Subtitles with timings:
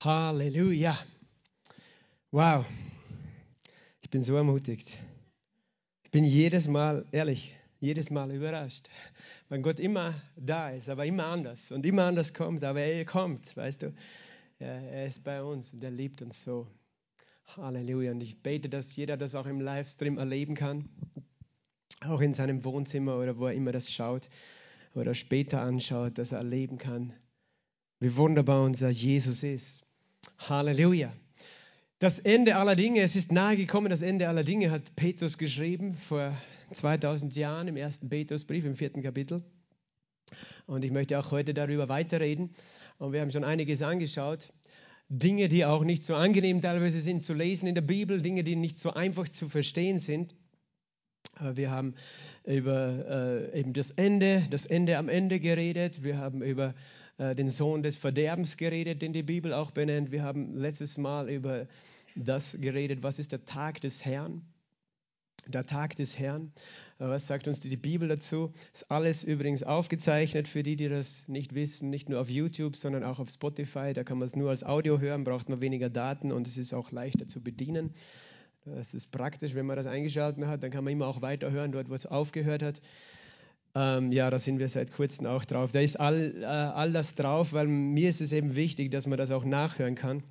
[0.00, 0.96] Halleluja.
[2.30, 2.64] Wow.
[4.00, 4.96] Ich bin so ermutigt.
[6.04, 8.88] Ich bin jedes Mal, ehrlich, jedes Mal überrascht,
[9.48, 13.56] weil Gott immer da ist, aber immer anders und immer anders kommt, aber er kommt,
[13.56, 13.94] weißt du.
[14.60, 16.68] Er ist bei uns und er liebt uns so.
[17.56, 18.12] Halleluja.
[18.12, 20.88] Und ich bete, dass jeder das auch im Livestream erleben kann,
[22.02, 24.28] auch in seinem Wohnzimmer oder wo er immer das schaut
[24.94, 27.12] oder später anschaut, dass er erleben kann,
[27.98, 29.87] wie wunderbar unser Jesus ist.
[30.38, 31.12] Halleluja.
[31.98, 35.94] Das Ende aller Dinge, es ist nahe gekommen, das Ende aller Dinge hat Petrus geschrieben
[35.94, 36.36] vor
[36.70, 39.42] 2000 Jahren im ersten Petrusbrief im vierten Kapitel.
[40.66, 42.50] Und ich möchte auch heute darüber weiterreden.
[42.98, 44.52] Und wir haben schon einiges angeschaut.
[45.08, 48.56] Dinge, die auch nicht so angenehm teilweise sind zu lesen in der Bibel, Dinge, die
[48.56, 50.34] nicht so einfach zu verstehen sind.
[51.40, 51.94] Wir haben
[52.44, 56.02] über äh, eben das Ende, das Ende am Ende geredet.
[56.02, 56.74] Wir haben über
[57.18, 60.10] äh, den Sohn des Verderbens geredet, den die Bibel auch benennt.
[60.12, 61.66] Wir haben letztes Mal über
[62.14, 64.42] das geredet, was ist der Tag des Herrn?
[65.46, 66.52] Der Tag des Herrn.
[66.98, 68.52] Äh, was sagt uns die Bibel dazu?
[68.72, 73.04] Ist alles übrigens aufgezeichnet für die, die das nicht wissen, nicht nur auf YouTube, sondern
[73.04, 73.92] auch auf Spotify.
[73.92, 76.72] Da kann man es nur als Audio hören, braucht man weniger Daten und es ist
[76.72, 77.94] auch leichter zu bedienen.
[78.64, 81.88] Das ist praktisch, wenn man das eingeschaltet hat, dann kann man immer auch weiterhören, dort
[81.88, 82.80] wo es aufgehört hat.
[83.78, 85.70] Ähm, ja, da sind wir seit kurzem auch drauf.
[85.70, 89.18] Da ist all, äh, all das drauf, weil mir ist es eben wichtig, dass man
[89.18, 90.24] das auch nachhören kann.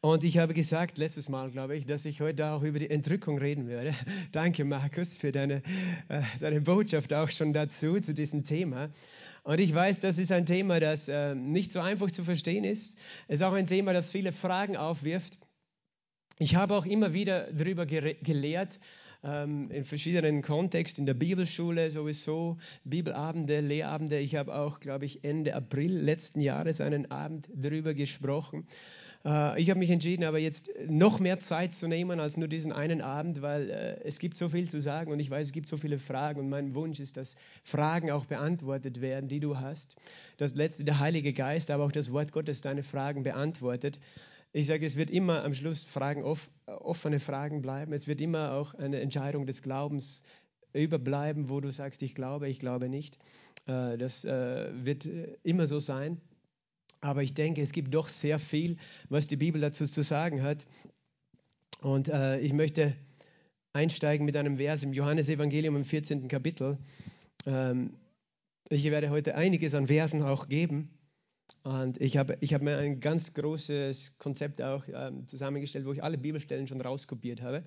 [0.00, 3.38] Und ich habe gesagt, letztes Mal, glaube ich, dass ich heute auch über die Entrückung
[3.38, 3.94] reden werde.
[4.32, 5.62] Danke, Markus, für deine,
[6.08, 8.88] äh, deine Botschaft auch schon dazu, zu diesem Thema.
[9.44, 12.98] Und ich weiß, das ist ein Thema, das äh, nicht so einfach zu verstehen ist.
[13.28, 15.38] Es ist auch ein Thema, das viele Fragen aufwirft.
[16.40, 18.80] Ich habe auch immer wieder darüber gelehrt,
[19.24, 24.18] ähm, in verschiedenen Kontexten, in der Bibelschule sowieso, Bibelabende, Lehrabende.
[24.18, 28.66] Ich habe auch, glaube ich, Ende April letzten Jahres einen Abend darüber gesprochen.
[29.24, 32.72] Äh, ich habe mich entschieden, aber jetzt noch mehr Zeit zu nehmen als nur diesen
[32.72, 35.68] einen Abend, weil äh, es gibt so viel zu sagen und ich weiß, es gibt
[35.68, 39.96] so viele Fragen und mein Wunsch ist, dass Fragen auch beantwortet werden, die du hast.
[40.36, 43.98] Das letzte, der Heilige Geist, aber auch das Wort Gottes deine Fragen beantwortet.
[44.56, 46.22] Ich sage, es wird immer am Schluss Fragen,
[46.66, 47.92] offene Fragen bleiben.
[47.92, 50.22] Es wird immer auch eine Entscheidung des Glaubens
[50.72, 53.18] überbleiben, wo du sagst, ich glaube, ich glaube nicht.
[53.66, 55.08] Äh, das äh, wird
[55.42, 56.20] immer so sein.
[57.00, 58.76] Aber ich denke, es gibt doch sehr viel,
[59.08, 60.66] was die Bibel dazu zu sagen hat.
[61.82, 62.94] Und äh, ich möchte
[63.72, 66.28] einsteigen mit einem Vers im Johannesevangelium im 14.
[66.28, 66.78] Kapitel.
[67.44, 67.94] Ähm,
[68.68, 70.90] ich werde heute einiges an Versen auch geben.
[71.64, 76.04] Und ich habe, ich habe mir ein ganz großes Konzept auch ähm, zusammengestellt, wo ich
[76.04, 77.64] alle Bibelstellen schon rauskopiert habe.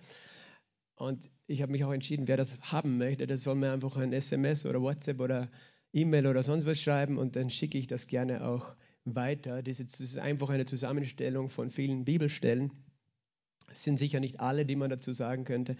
[0.96, 4.14] Und ich habe mich auch entschieden, wer das haben möchte, der soll mir einfach ein
[4.14, 5.50] SMS oder WhatsApp oder
[5.94, 9.64] E-Mail oder sonst was schreiben und dann schicke ich das gerne auch weiter.
[9.64, 12.72] Das ist einfach eine Zusammenstellung von vielen Bibelstellen.
[13.72, 15.76] Es sind sicher nicht alle, die man dazu sagen könnte,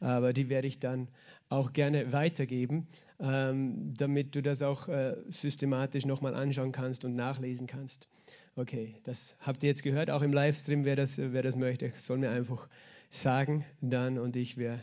[0.00, 1.08] aber die werde ich dann
[1.48, 2.88] auch gerne weitergeben,
[3.20, 8.08] ähm, damit du das auch äh, systematisch nochmal anschauen kannst und nachlesen kannst.
[8.56, 12.18] Okay, das habt ihr jetzt gehört, auch im Livestream, wer das, wer das möchte, soll
[12.18, 12.68] mir einfach
[13.10, 14.82] sagen dann und ich werde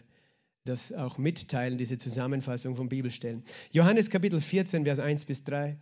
[0.65, 3.43] das auch mitteilen, diese Zusammenfassung von Bibelstellen.
[3.71, 5.77] Johannes Kapitel 14, Vers 1 bis 3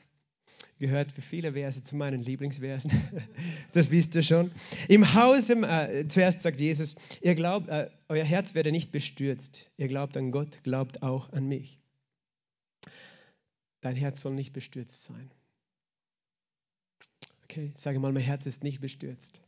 [0.81, 2.91] gehört für viele Verse zu meinen Lieblingsversen.
[3.71, 4.51] Das wisst ihr schon.
[4.89, 9.71] Im Haus, äh, zuerst sagt Jesus, ihr glaubt, äh, euer Herz werde nicht bestürzt.
[9.77, 11.79] Ihr glaubt an Gott, glaubt auch an mich.
[13.79, 15.31] Dein Herz soll nicht bestürzt sein.
[17.45, 19.41] Okay, sage mal, mein Herz ist nicht bestürzt.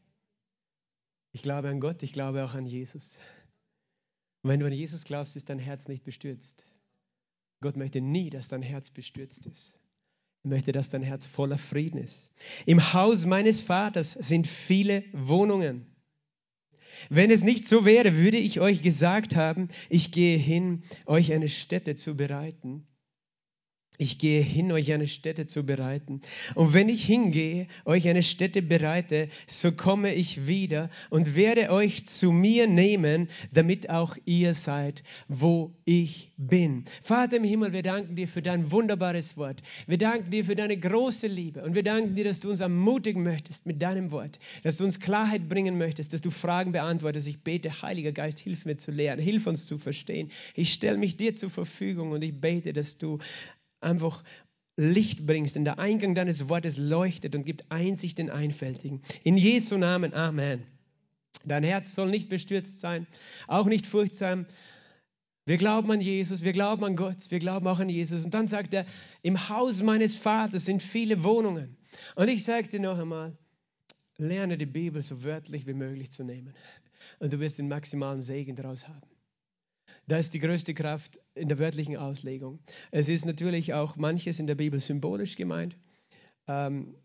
[1.34, 3.18] Ich glaube an Gott, ich glaube auch an Jesus.
[4.44, 6.70] Und wenn du an Jesus glaubst, ist dein Herz nicht bestürzt.
[7.62, 9.78] Gott möchte nie, dass dein Herz bestürzt ist.
[10.46, 12.34] Ich möchte, dass dein Herz voller Frieden ist.
[12.66, 15.86] Im Haus meines Vaters sind viele Wohnungen.
[17.10, 21.48] Wenn es nicht so wäre, würde ich euch gesagt haben, ich gehe hin, euch eine
[21.48, 22.86] Stätte zu bereiten.
[24.00, 26.22] Ich gehe hin, euch eine Stätte zu bereiten.
[26.56, 32.08] Und wenn ich hingehe, euch eine Stätte bereite, so komme ich wieder und werde euch
[32.08, 36.86] zu mir nehmen, damit auch ihr seid, wo ich bin.
[37.04, 39.62] Vater im Himmel, wir danken dir für dein wunderbares Wort.
[39.86, 41.64] Wir danken dir für deine große Liebe.
[41.64, 45.00] Und wir danken dir, dass du uns ermutigen möchtest mit deinem Wort, dass du uns
[45.00, 47.28] Klarheit bringen möchtest, dass du Fragen beantwortest.
[47.28, 50.32] Ich bete, Heiliger Geist, hilf mir zu lernen, hilf uns zu verstehen.
[50.56, 53.20] Ich stelle mich dir zur Verfügung und ich bete, dass du
[53.84, 54.24] einfach
[54.76, 59.02] Licht bringst, denn der Eingang deines Wortes leuchtet und gibt Einsicht den Einfältigen.
[59.24, 60.64] In Jesu Namen, Amen.
[61.46, 63.06] Dein Herz soll nicht bestürzt sein,
[63.48, 64.46] auch nicht furchtsam.
[65.46, 68.24] Wir glauben an Jesus, wir glauben an Gott, wir glauben auch an Jesus.
[68.24, 68.86] Und dann sagt er,
[69.24, 71.76] im Haus meines Vaters sind viele Wohnungen.
[72.16, 73.38] Und ich sage dir noch einmal,
[74.18, 76.54] lerne die Bibel so wörtlich wie möglich zu nehmen.
[77.20, 79.13] Und du wirst den maximalen Segen daraus haben.
[80.08, 82.60] Da ist die größte Kraft in der wörtlichen Auslegung.
[82.92, 85.78] Es ist natürlich auch manches in der Bibel symbolisch gemeint.
[86.48, 86.96] Ähm,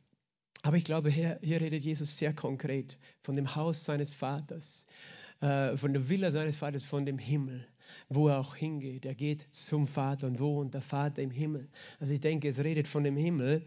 [0.62, 4.86] aber ich glaube, hier, hier, redet Jesus sehr konkret von dem Haus seines Vaters,
[5.40, 7.64] äh, von der Villa seines Vaters, von dem Himmel
[8.10, 9.05] wo er auch hingeht.
[9.05, 11.69] Er geht zum Vater und wohnt der Vater im Himmel.
[12.00, 13.62] Also ich denke, es redet von dem Himmel.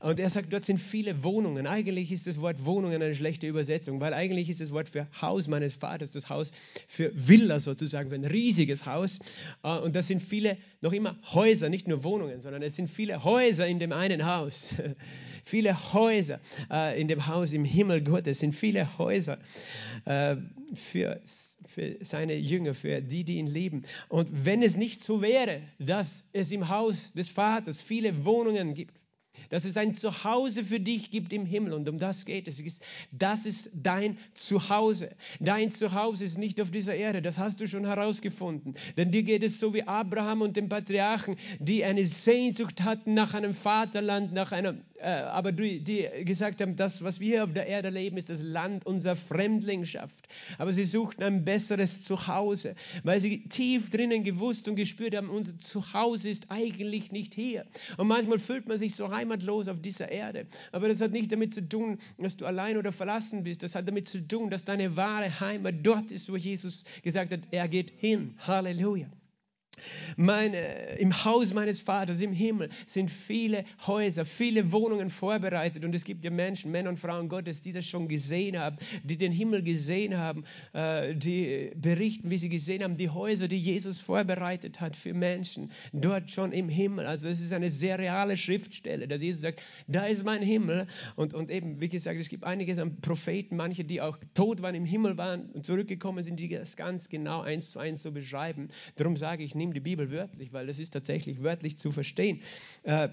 [0.00, 1.66] Und er sagt, dort sind viele Wohnungen.
[1.66, 5.48] Eigentlich ist das Wort Wohnungen eine schlechte Übersetzung, weil eigentlich ist das Wort für Haus
[5.48, 6.52] meines Vaters das Haus
[6.86, 9.18] für Villa sozusagen, für ein riesiges Haus.
[9.62, 13.24] Äh, und das sind viele, noch immer Häuser, nicht nur Wohnungen, sondern es sind viele
[13.24, 14.74] Häuser in dem einen Haus.
[15.46, 16.40] viele Häuser
[16.70, 19.38] äh, in dem Haus im Himmel Gottes, sind viele Häuser
[20.04, 20.36] äh,
[20.74, 21.20] für
[21.68, 23.82] für seine Jünger, für die, die ihn lieben.
[24.08, 28.96] Und wenn es nicht so wäre, dass es im Haus des Vaters viele Wohnungen gibt,
[29.50, 31.72] dass es ein Zuhause für dich gibt im Himmel.
[31.72, 32.80] Und um das geht es.
[33.12, 35.14] Das ist dein Zuhause.
[35.40, 37.22] Dein Zuhause ist nicht auf dieser Erde.
[37.22, 38.74] Das hast du schon herausgefunden.
[38.96, 43.34] Denn dir geht es so wie Abraham und den Patriarchen, die eine Sehnsucht hatten nach
[43.34, 47.66] einem Vaterland, nach einer, äh, aber die, die gesagt haben, das, was wir auf der
[47.66, 50.26] Erde leben, ist das Land unserer Fremdlingschaft.
[50.58, 52.74] Aber sie suchten ein besseres Zuhause,
[53.04, 57.66] weil sie tief drinnen gewusst und gespürt haben, unser Zuhause ist eigentlich nicht hier.
[57.96, 60.46] Und manchmal fühlt man sich so heimatlos auf dieser Erde.
[60.72, 63.62] Aber das hat nicht damit zu tun, dass du allein oder verlassen bist.
[63.62, 67.40] Das hat damit zu tun, dass deine wahre Heimat dort ist, wo Jesus gesagt hat,
[67.50, 68.34] er geht hin.
[68.38, 69.06] Halleluja.
[70.16, 70.58] Meine,
[70.98, 75.84] Im Haus meines Vaters im Himmel sind viele Häuser, viele Wohnungen vorbereitet.
[75.84, 79.16] Und es gibt ja Menschen, Männer und Frauen Gottes, die das schon gesehen haben, die
[79.16, 83.98] den Himmel gesehen haben, äh, die berichten, wie sie gesehen haben, die Häuser, die Jesus
[83.98, 87.06] vorbereitet hat für Menschen, dort schon im Himmel.
[87.06, 90.86] Also es ist eine sehr reale Schriftstelle, dass Jesus sagt, da ist mein Himmel.
[91.16, 94.74] Und, und eben, wie gesagt, es gibt einiges an Propheten, manche, die auch tot waren,
[94.74, 98.68] im Himmel waren und zurückgekommen sind, die das ganz genau eins zu eins so beschreiben.
[98.96, 102.40] Darum sage ich, nimm die Bibel wörtlich, weil das ist tatsächlich wörtlich zu verstehen.
[102.84, 103.08] Äh,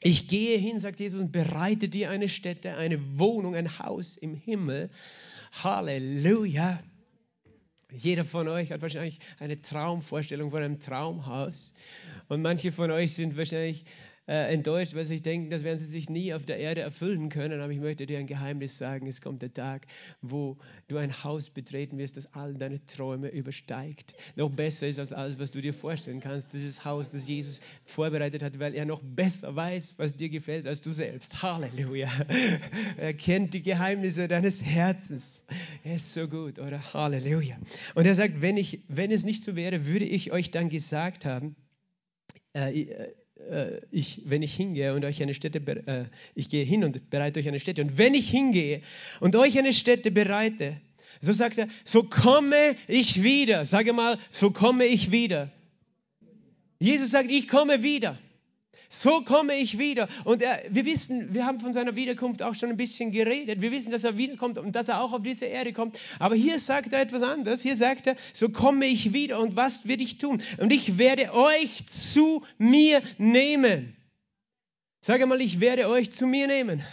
[0.00, 4.34] ich gehe hin, sagt Jesus, und bereite dir eine Stätte, eine Wohnung, ein Haus im
[4.34, 4.90] Himmel.
[5.52, 6.80] Halleluja.
[7.90, 11.72] Jeder von euch hat wahrscheinlich eine Traumvorstellung von einem Traumhaus.
[12.28, 13.84] Und manche von euch sind wahrscheinlich
[14.28, 17.60] äh, enttäuscht, weil sie denken, das werden sie sich nie auf der Erde erfüllen können.
[17.60, 19.06] Aber ich möchte dir ein Geheimnis sagen.
[19.06, 19.86] Es kommt der Tag,
[20.20, 24.14] wo du ein Haus betreten wirst, das all deine Träume übersteigt.
[24.36, 26.52] Noch besser ist als alles, was du dir vorstellen kannst.
[26.52, 30.82] Dieses Haus, das Jesus vorbereitet hat, weil er noch besser weiß, was dir gefällt, als
[30.82, 31.42] du selbst.
[31.42, 32.10] Halleluja.
[32.96, 35.44] Er kennt die Geheimnisse deines Herzens.
[35.84, 36.92] Er ist so gut, oder?
[36.92, 37.56] Halleluja.
[37.94, 41.24] Und er sagt, wenn, ich, wenn es nicht so wäre, würde ich euch dann gesagt
[41.24, 41.56] haben,
[42.52, 43.12] äh,
[43.50, 46.04] äh ich, wenn ich hingehe und euch eine Stätte, äh,
[46.34, 47.82] ich gehe hin und bereite euch eine Stätte.
[47.82, 48.82] Und wenn ich hingehe
[49.20, 50.80] und euch eine Stätte bereite,
[51.20, 53.64] so sagt er, so komme ich wieder.
[53.64, 55.50] Sage mal, so komme ich wieder.
[56.78, 58.18] Jesus sagt, ich komme wieder.
[58.88, 60.08] So komme ich wieder.
[60.24, 63.60] Und er, wir wissen, wir haben von seiner Wiederkunft auch schon ein bisschen geredet.
[63.60, 65.98] Wir wissen, dass er wiederkommt und dass er auch auf diese Erde kommt.
[66.18, 67.60] Aber hier sagt er etwas anderes.
[67.60, 69.40] Hier sagt er, so komme ich wieder.
[69.40, 70.42] Und was werde ich tun?
[70.56, 73.94] Und ich werde euch zu mir nehmen.
[75.02, 76.82] Sag mal, ich werde euch zu mir nehmen.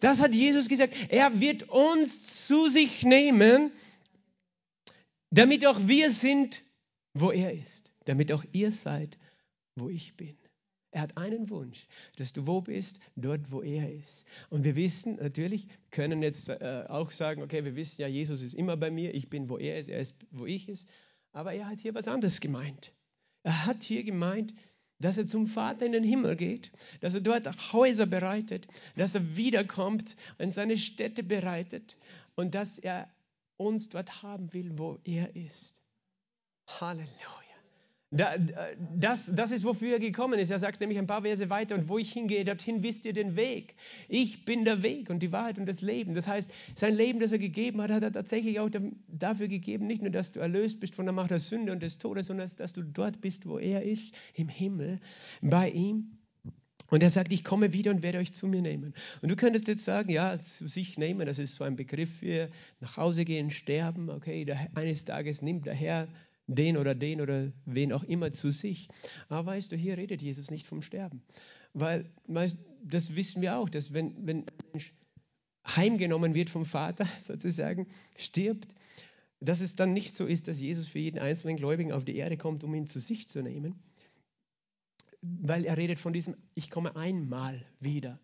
[0.00, 0.92] Das hat Jesus gesagt.
[1.08, 3.72] Er wird uns zu sich nehmen,
[5.30, 6.62] damit auch wir sind,
[7.14, 7.90] wo er ist.
[8.04, 9.16] Damit auch ihr seid,
[9.74, 10.36] wo ich bin.
[10.96, 14.24] Er hat einen Wunsch, dass du wo bist, dort, wo er ist.
[14.48, 18.54] Und wir wissen natürlich, können jetzt äh, auch sagen, okay, wir wissen ja, Jesus ist
[18.54, 20.88] immer bei mir, ich bin, wo er ist, er ist, wo ich ist.
[21.32, 22.94] Aber er hat hier was anderes gemeint.
[23.42, 24.54] Er hat hier gemeint,
[24.98, 29.36] dass er zum Vater in den Himmel geht, dass er dort Häuser bereitet, dass er
[29.36, 31.98] wiederkommt und seine Städte bereitet
[32.36, 33.12] und dass er
[33.58, 35.82] uns dort haben will, wo er ist.
[36.66, 37.45] Halleluja.
[38.12, 40.50] Das, das ist, wofür er gekommen ist.
[40.50, 43.34] Er sagt nämlich ein paar Verse weiter, und wo ich hingehe, dorthin wisst ihr den
[43.34, 43.74] Weg.
[44.08, 46.14] Ich bin der Weg und die Wahrheit und das Leben.
[46.14, 48.70] Das heißt, sein Leben, das er gegeben hat, hat er tatsächlich auch
[49.08, 51.98] dafür gegeben, nicht nur, dass du erlöst bist von der Macht der Sünde und des
[51.98, 55.00] Todes, sondern dass du dort bist, wo er ist, im Himmel,
[55.42, 56.18] bei ihm.
[56.88, 58.94] Und er sagt, ich komme wieder und werde euch zu mir nehmen.
[59.20, 62.48] Und du könntest jetzt sagen, ja, zu sich nehmen, das ist so ein Begriff für
[62.78, 64.08] nach Hause gehen, sterben.
[64.08, 64.46] Okay,
[64.76, 66.06] eines Tages nimmt der Herr
[66.46, 68.88] den oder den oder wen auch immer zu sich.
[69.28, 71.22] Aber weißt du, hier redet Jesus nicht vom Sterben.
[71.72, 74.94] Weil, weißt, das wissen wir auch, dass wenn, wenn ein Mensch
[75.66, 78.68] heimgenommen wird vom Vater, sozusagen, stirbt,
[79.40, 82.36] dass es dann nicht so ist, dass Jesus für jeden einzelnen Gläubigen auf die Erde
[82.36, 83.74] kommt, um ihn zu sich zu nehmen.
[85.20, 88.20] Weil er redet von diesem, ich komme einmal wieder.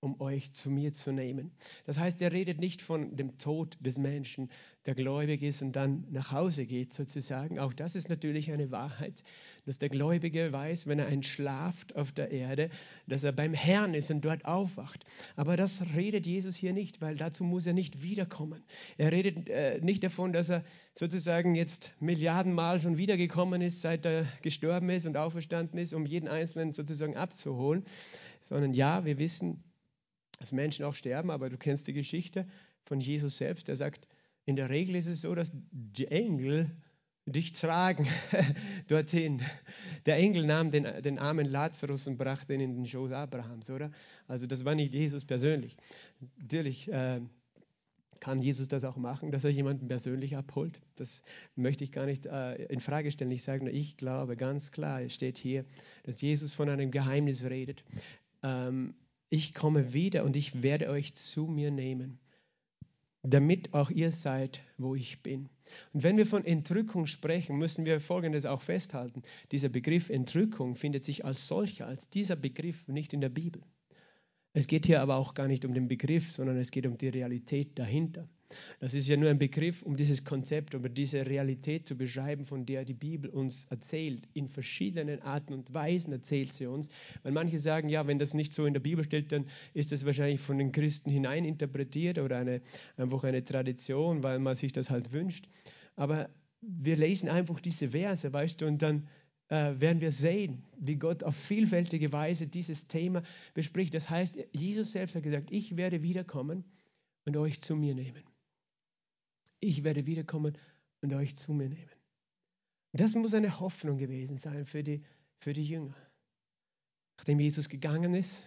[0.00, 1.50] Um euch zu mir zu nehmen.
[1.84, 4.50] Das heißt, er redet nicht von dem Tod des Menschen,
[4.86, 7.58] der gläubig ist und dann nach Hause geht sozusagen.
[7.58, 9.22] Auch das ist natürlich eine Wahrheit,
[9.66, 12.70] dass der Gläubige weiß, wenn er entschlaft auf der Erde,
[13.06, 15.04] dass er beim Herrn ist und dort aufwacht.
[15.36, 18.62] Aber das redet Jesus hier nicht, weil dazu muss er nicht wiederkommen.
[18.96, 20.64] Er redet äh, nicht davon, dass er
[20.94, 26.28] sozusagen jetzt Milliardenmal schon wiedergekommen ist, seit er gestorben ist und auferstanden ist, um jeden
[26.28, 27.84] Einzelnen sozusagen abzuholen,
[28.40, 29.62] sondern ja, wir wissen,
[30.40, 32.48] dass Menschen auch sterben, aber du kennst die Geschichte
[32.84, 33.68] von Jesus selbst.
[33.68, 34.08] Er sagt,
[34.46, 36.70] in der Regel ist es so, dass die Engel
[37.26, 38.08] dich tragen
[38.88, 39.42] dorthin.
[40.06, 43.92] Der Engel nahm den, den armen Lazarus und brachte ihn in den Schoß Abrahams, oder?
[44.26, 45.76] Also das war nicht Jesus persönlich.
[46.38, 47.20] Natürlich äh,
[48.18, 50.80] kann Jesus das auch machen, dass er jemanden persönlich abholt.
[50.96, 51.22] Das
[51.54, 53.30] möchte ich gar nicht äh, in Frage stellen.
[53.30, 55.66] Ich sage nur, ich glaube ganz klar, es steht hier,
[56.04, 57.84] dass Jesus von einem Geheimnis redet.
[58.42, 58.94] Ähm,
[59.30, 62.18] ich komme wieder und ich werde euch zu mir nehmen,
[63.22, 65.48] damit auch ihr seid, wo ich bin.
[65.92, 69.22] Und wenn wir von Entrückung sprechen, müssen wir Folgendes auch festhalten.
[69.52, 73.62] Dieser Begriff Entrückung findet sich als solcher, als dieser Begriff nicht in der Bibel.
[74.52, 77.08] Es geht hier aber auch gar nicht um den Begriff, sondern es geht um die
[77.08, 78.28] Realität dahinter.
[78.80, 82.66] Das ist ja nur ein Begriff, um dieses Konzept, um diese Realität zu beschreiben, von
[82.66, 84.28] der die Bibel uns erzählt.
[84.32, 86.88] In verschiedenen Arten und Weisen erzählt sie uns.
[87.22, 90.04] Weil manche sagen, ja, wenn das nicht so in der Bibel steht, dann ist das
[90.04, 92.62] wahrscheinlich von den Christen hineininterpretiert oder eine,
[92.96, 95.48] einfach eine Tradition, weil man sich das halt wünscht.
[95.96, 96.30] Aber
[96.60, 99.08] wir lesen einfach diese Verse, weißt du, und dann
[99.48, 103.22] äh, werden wir sehen, wie Gott auf vielfältige Weise dieses Thema
[103.54, 103.94] bespricht.
[103.94, 106.64] Das heißt, Jesus selbst hat gesagt, ich werde wiederkommen
[107.24, 108.29] und euch zu mir nehmen
[109.60, 110.56] ich werde wiederkommen
[111.02, 111.90] und euch zu mir nehmen.
[112.92, 115.02] Das muss eine Hoffnung gewesen sein für die,
[115.38, 115.94] für die Jünger.
[117.18, 118.46] Nachdem Jesus gegangen ist,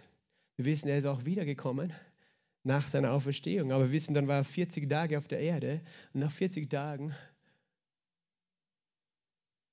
[0.56, 1.92] wir wissen, er ist auch wiedergekommen
[2.62, 6.20] nach seiner Auferstehung, aber wir wissen, dann war er 40 Tage auf der Erde und
[6.20, 7.14] nach 40 Tagen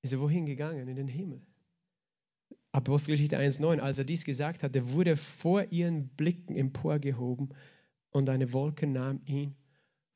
[0.04, 0.88] ist er wohin gegangen?
[0.88, 1.42] In den Himmel.
[2.72, 7.54] Apostelgeschichte 1,9, als er dies gesagt hatte, wurde vor ihren Blicken emporgehoben
[8.12, 9.56] und eine Wolke nahm ihn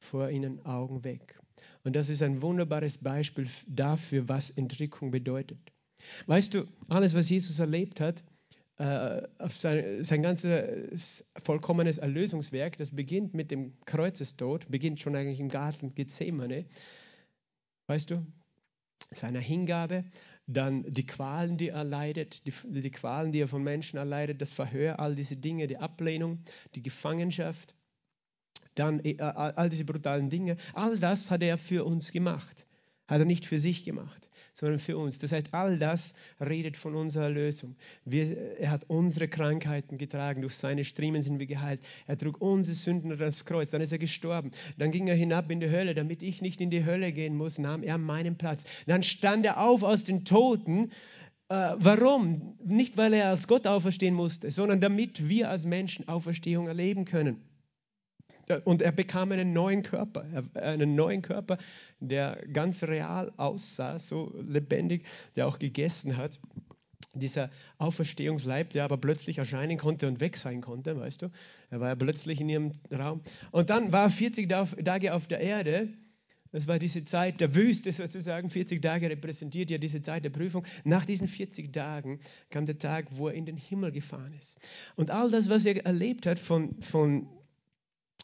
[0.06, 1.40] vor ihren Augen weg.
[1.84, 5.60] Und das ist ein wunderbares Beispiel dafür, was Entrückung bedeutet.
[6.28, 8.24] Weißt du, alles, was Jesus erlebt hat,
[8.78, 15.40] äh, auf sein, sein ganzes vollkommenes Erlösungswerk, das beginnt mit dem Kreuzestod, beginnt schon eigentlich
[15.40, 16.66] im Garten Gethsemane.
[17.88, 18.26] Weißt du,
[19.12, 20.04] seiner Hingabe,
[20.48, 24.52] dann die Qualen, die er leidet, die, die Qualen, die er von Menschen erleidet, das
[24.52, 26.40] Verhör, all diese Dinge, die Ablehnung,
[26.76, 27.75] die Gefangenschaft,
[28.76, 32.66] dann äh, all diese brutalen Dinge, all das hat er für uns gemacht.
[33.08, 35.20] Hat er nicht für sich gemacht, sondern für uns.
[35.20, 37.76] Das heißt, all das redet von unserer Erlösung.
[38.04, 41.82] Wir, er hat unsere Krankheiten getragen, durch seine Striemen sind wir geheilt.
[42.08, 44.50] Er trug unsere Sünden an das Kreuz, dann ist er gestorben.
[44.80, 47.60] Dann ging er hinab in die Hölle, damit ich nicht in die Hölle gehen muss,
[47.60, 48.64] nahm er meinen Platz.
[48.88, 50.90] Dann stand er auf aus den Toten.
[51.50, 52.58] Äh, warum?
[52.64, 57.40] Nicht, weil er als Gott auferstehen musste, sondern damit wir als Menschen Auferstehung erleben können.
[58.64, 61.58] Und er bekam einen neuen Körper, einen neuen Körper,
[62.00, 66.40] der ganz real aussah, so lebendig, der auch gegessen hat.
[67.14, 71.32] Dieser Auferstehungsleib, der aber plötzlich erscheinen konnte und weg sein konnte, weißt du?
[71.70, 73.22] Er war ja plötzlich in ihrem Raum.
[73.52, 75.90] Und dann war er 40 Tage auf der Erde.
[76.52, 78.50] Das war diese Zeit der Wüste sozusagen.
[78.50, 80.66] 40 Tage repräsentiert ja diese Zeit der Prüfung.
[80.86, 84.58] Nach diesen 40 Tagen kam der Tag, wo er in den Himmel gefahren ist.
[84.96, 87.28] Und all das, was er erlebt hat von, von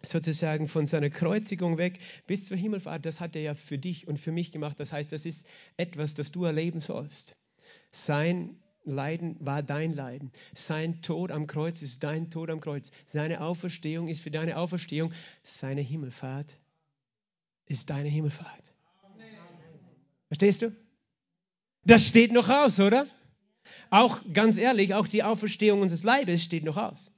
[0.03, 4.19] sozusagen von seiner Kreuzigung weg bis zur Himmelfahrt, das hat er ja für dich und
[4.19, 4.79] für mich gemacht.
[4.79, 5.45] Das heißt, das ist
[5.77, 7.35] etwas, das du erleben sollst.
[7.91, 10.31] Sein Leiden war dein Leiden.
[10.53, 12.91] Sein Tod am Kreuz ist dein Tod am Kreuz.
[13.05, 15.13] Seine Auferstehung ist für deine Auferstehung.
[15.43, 16.57] Seine Himmelfahrt
[17.65, 18.73] ist deine Himmelfahrt.
[20.27, 20.75] Verstehst du?
[21.85, 23.07] Das steht noch aus, oder?
[23.89, 27.11] Auch ganz ehrlich, auch die Auferstehung unseres Leibes steht noch aus.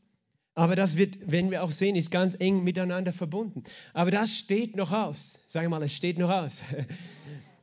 [0.55, 3.63] Aber das wird, wenn wir auch sehen, ist ganz eng miteinander verbunden.
[3.93, 5.39] Aber das steht noch aus.
[5.47, 6.61] Sag mal, es steht noch aus.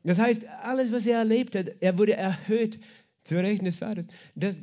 [0.03, 2.81] Das heißt, alles, was er erlebt hat, er wurde erhöht
[3.23, 4.07] zur Rechten des Vaters.
[4.35, 4.59] Das,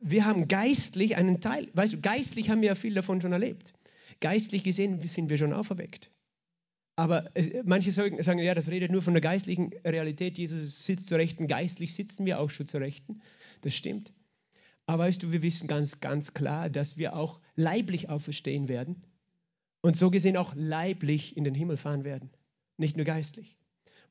[0.00, 3.72] wir haben geistlich einen Teil, weißt du, geistlich haben wir ja viel davon schon erlebt.
[4.18, 6.10] Geistlich gesehen sind wir schon auferweckt.
[6.96, 10.36] Aber es, manche sagen, sagen, ja, das redet nur von der geistlichen Realität.
[10.36, 11.46] Jesus sitzt zur Rechten.
[11.46, 13.22] Geistlich sitzen wir auch schon zur Rechten.
[13.62, 14.12] Das stimmt.
[14.90, 19.04] Aber weißt du, wir wissen ganz, ganz klar, dass wir auch leiblich auferstehen werden
[19.82, 22.30] und so gesehen auch leiblich in den Himmel fahren werden,
[22.76, 23.56] nicht nur geistlich.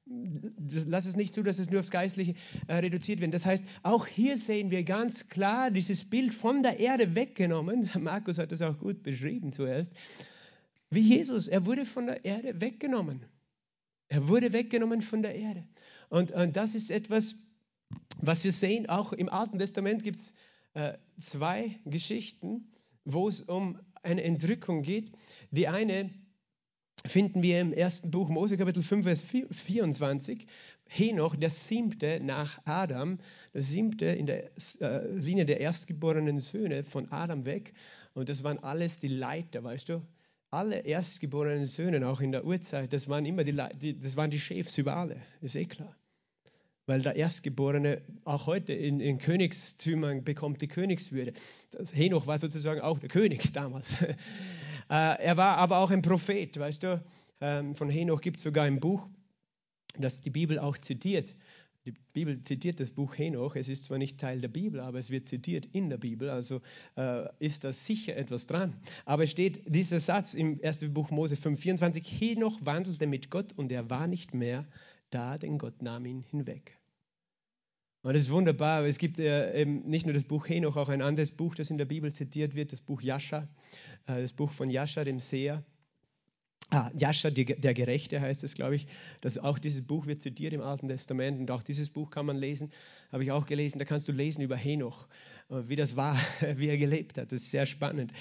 [0.06, 2.36] lass es nicht zu, dass es nur aufs Geistliche
[2.68, 3.34] äh, reduziert wird.
[3.34, 7.90] Das heißt, auch hier sehen wir ganz klar dieses Bild von der Erde weggenommen.
[8.00, 9.92] Markus hat das auch gut beschrieben zuerst.
[10.90, 13.26] Wie Jesus, er wurde von der Erde weggenommen.
[14.08, 15.68] Er wurde weggenommen von der Erde.
[16.08, 17.36] Und, und das ist etwas,
[18.22, 18.88] was wir sehen.
[18.88, 20.36] Auch im Alten Testament gibt es
[20.74, 22.72] äh, zwei Geschichten,
[23.06, 25.12] wo es um eine Entrückung geht.
[25.52, 26.10] Die eine
[27.06, 30.46] finden wir im ersten Buch Mose Kapitel 5, Vers 24.
[30.88, 33.20] Henoch, der siebte nach Adam,
[33.54, 34.50] der siebte in der
[34.82, 37.74] äh, Linie der erstgeborenen Söhne von Adam weg.
[38.14, 40.02] Und das waren alles die Leiter, weißt du?
[40.52, 44.40] Alle erstgeborenen Söhne, auch in der Urzeit, das waren immer die, die, das waren die
[44.40, 45.22] Chefs über alle.
[45.42, 45.96] ist eh klar.
[46.90, 51.34] Weil der Erstgeborene auch heute in, in Königstümern bekommt die Königswürde.
[51.70, 53.96] Das Henoch war sozusagen auch der König damals.
[54.92, 57.04] Äh, er war aber auch ein Prophet, weißt du.
[57.42, 59.08] Ähm, von Henoch gibt es sogar ein Buch,
[60.00, 61.36] das die Bibel auch zitiert.
[61.86, 63.56] Die Bibel zitiert das Buch Henoch.
[63.56, 66.32] Es ist zwar nicht Teil der Bibel, aber es wird zitiert in der Bibel.
[66.32, 66.62] Also
[66.98, 68.76] äh, ist da sicher etwas dran.
[69.06, 73.72] Aber es steht dieser Satz im ersten Buch Mose 5,24: Henoch wandelte mit Gott und
[73.72, 74.68] er war nicht mehr
[75.12, 76.79] da, denn Gott nahm ihn hinweg.
[78.02, 78.86] Und das ist wunderbar.
[78.86, 81.86] Es gibt äh, nicht nur das Buch Henoch, auch ein anderes Buch, das in der
[81.86, 83.48] Bibel zitiert wird, das Buch Jascha.
[84.08, 85.64] Äh, das Buch von Jascha, dem Seher.
[86.72, 88.88] Ah, Jascha, der Gerechte heißt es, glaube ich.
[89.22, 92.38] Das, auch dieses Buch wird zitiert im Alten Testament und auch dieses Buch kann man
[92.38, 92.72] lesen,
[93.12, 93.80] habe ich auch gelesen.
[93.80, 95.08] Da kannst du lesen über Henoch,
[95.50, 96.16] äh, wie das war,
[96.56, 97.32] wie er gelebt hat.
[97.32, 98.14] Das ist sehr spannend.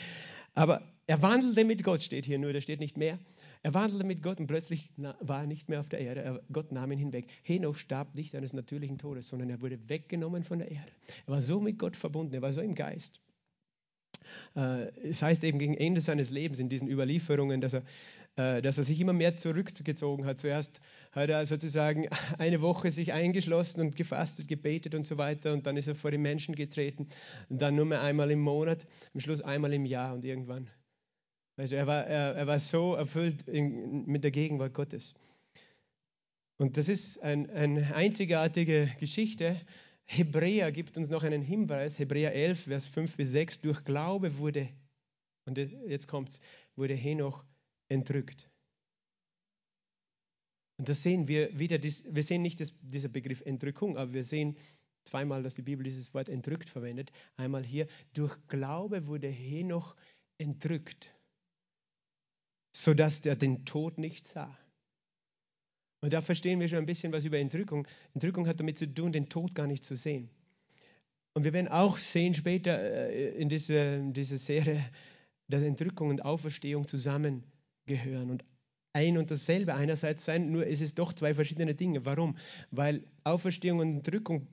[0.54, 3.18] Aber er wandelte mit Gott, steht hier nur, da steht nicht mehr.
[3.62, 6.42] Er wandelte mit Gott und plötzlich war er nicht mehr auf der Erde.
[6.52, 7.26] Gott nahm ihn hinweg.
[7.42, 10.92] Henoch starb nicht eines natürlichen Todes, sondern er wurde weggenommen von der Erde.
[11.26, 13.20] Er war so mit Gott verbunden, er war so im Geist.
[14.56, 17.82] Äh, es heißt eben gegen Ende seines Lebens in diesen Überlieferungen, dass er,
[18.36, 20.38] äh, dass er sich immer mehr zurückgezogen hat.
[20.38, 20.80] Zuerst
[21.12, 25.76] hat er sozusagen eine Woche sich eingeschlossen und gefastet, gebetet und so weiter und dann
[25.76, 27.08] ist er vor die Menschen getreten
[27.48, 30.70] und dann nur mehr einmal im Monat, am Schluss einmal im Jahr und irgendwann.
[31.58, 35.14] Also er war, er, er war so erfüllt in, mit der Gegenwart Gottes.
[36.56, 39.60] Und das ist ein, eine einzigartige Geschichte,
[40.04, 44.68] Hebräer gibt uns noch einen Hinweis, Hebräer 11, Vers 5 bis 6, durch Glaube wurde,
[45.44, 46.40] und jetzt kommt's,
[46.76, 47.44] wurde Henoch
[47.88, 48.48] entrückt.
[50.78, 54.56] Und da sehen wir wieder, wir sehen nicht das, dieser Begriff Entrückung, aber wir sehen
[55.04, 57.10] zweimal, dass die Bibel dieses Wort entrückt verwendet.
[57.36, 59.96] Einmal hier, durch Glaube wurde Henoch
[60.38, 61.12] entrückt,
[62.72, 64.56] sodass er den Tod nicht sah.
[66.00, 67.86] Und da verstehen wir schon ein bisschen was über Entrückung.
[68.14, 70.30] Entrückung hat damit zu tun, den Tod gar nicht zu sehen.
[71.34, 74.84] Und wir werden auch sehen später äh, in dieser, dieser Serie,
[75.48, 78.44] dass Entrückung und Auferstehung zusammengehören und
[78.92, 82.04] ein und dasselbe einerseits sein, nur ist es doch zwei verschiedene Dinge.
[82.04, 82.36] Warum?
[82.70, 84.48] Weil Auferstehung und Entrückung,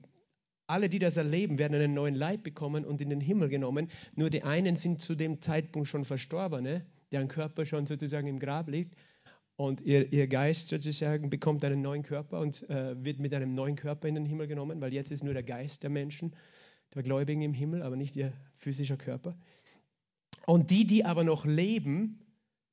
[0.66, 3.88] alle, die das erleben, werden einen neuen Leib bekommen und in den Himmel genommen.
[4.14, 8.68] Nur die einen sind zu dem Zeitpunkt schon Verstorbene, deren Körper schon sozusagen im Grab
[8.68, 8.96] liegt
[9.56, 13.76] und ihr, ihr Geist sozusagen bekommt einen neuen Körper und äh, wird mit einem neuen
[13.76, 16.36] Körper in den Himmel genommen, weil jetzt ist nur der Geist der Menschen,
[16.94, 19.36] der Gläubigen im Himmel, aber nicht ihr physischer Körper.
[20.46, 22.20] Und die, die aber noch leben,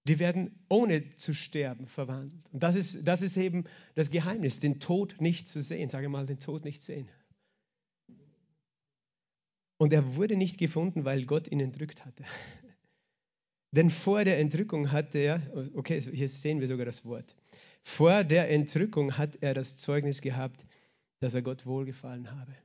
[0.05, 2.43] die werden ohne zu sterben verwandelt.
[2.51, 3.63] Und das ist, das ist eben
[3.95, 5.87] das Geheimnis, den Tod nicht zu sehen.
[5.87, 7.09] Sage mal, den Tod nicht sehen.
[9.77, 12.23] Und er wurde nicht gefunden, weil Gott ihn entrückt hatte.
[13.73, 15.41] Denn vor der Entrückung hatte er,
[15.73, 17.35] okay, hier sehen wir sogar das Wort,
[17.81, 20.63] vor der Entrückung hat er das Zeugnis gehabt,
[21.19, 22.55] dass er Gott wohlgefallen habe.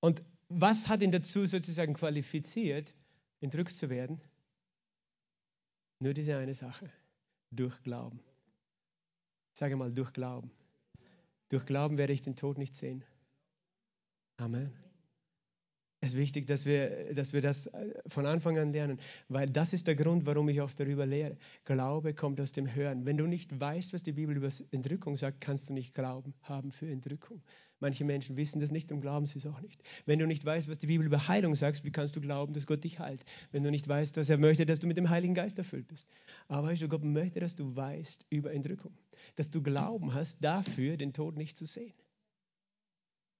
[0.00, 2.92] Und was hat ihn dazu sozusagen qualifiziert,
[3.40, 4.20] entrückt zu werden?
[6.00, 6.90] Nur diese eine Sache,
[7.52, 8.20] durch Glauben.
[9.54, 10.50] Sage mal, durch Glauben.
[11.50, 13.04] Durch Glauben werde ich den Tod nicht sehen.
[14.38, 14.72] Amen.
[16.00, 19.72] Es ist wichtig, dass wir, dass wir das äh, von Anfang an lernen, weil das
[19.72, 21.36] ist der Grund, warum ich oft darüber lehre.
[21.64, 23.06] Glaube kommt aus dem Hören.
[23.06, 26.70] Wenn du nicht weißt, was die Bibel über Entrückung sagt, kannst du nicht Glauben haben
[26.70, 27.42] für Entrückung.
[27.80, 29.82] Manche Menschen wissen das nicht und glauben sie es auch nicht.
[30.06, 32.66] Wenn du nicht weißt, was die Bibel über Heilung sagt, wie kannst du glauben, dass
[32.66, 33.24] Gott dich heilt?
[33.52, 36.08] Wenn du nicht weißt, dass er möchte, dass du mit dem Heiligen Geist erfüllt bist.
[36.48, 38.92] Aber weißt du, Gott möchte, dass du weißt über Entrückung.
[39.36, 41.94] Dass du Glauben hast, dafür den Tod nicht zu sehen.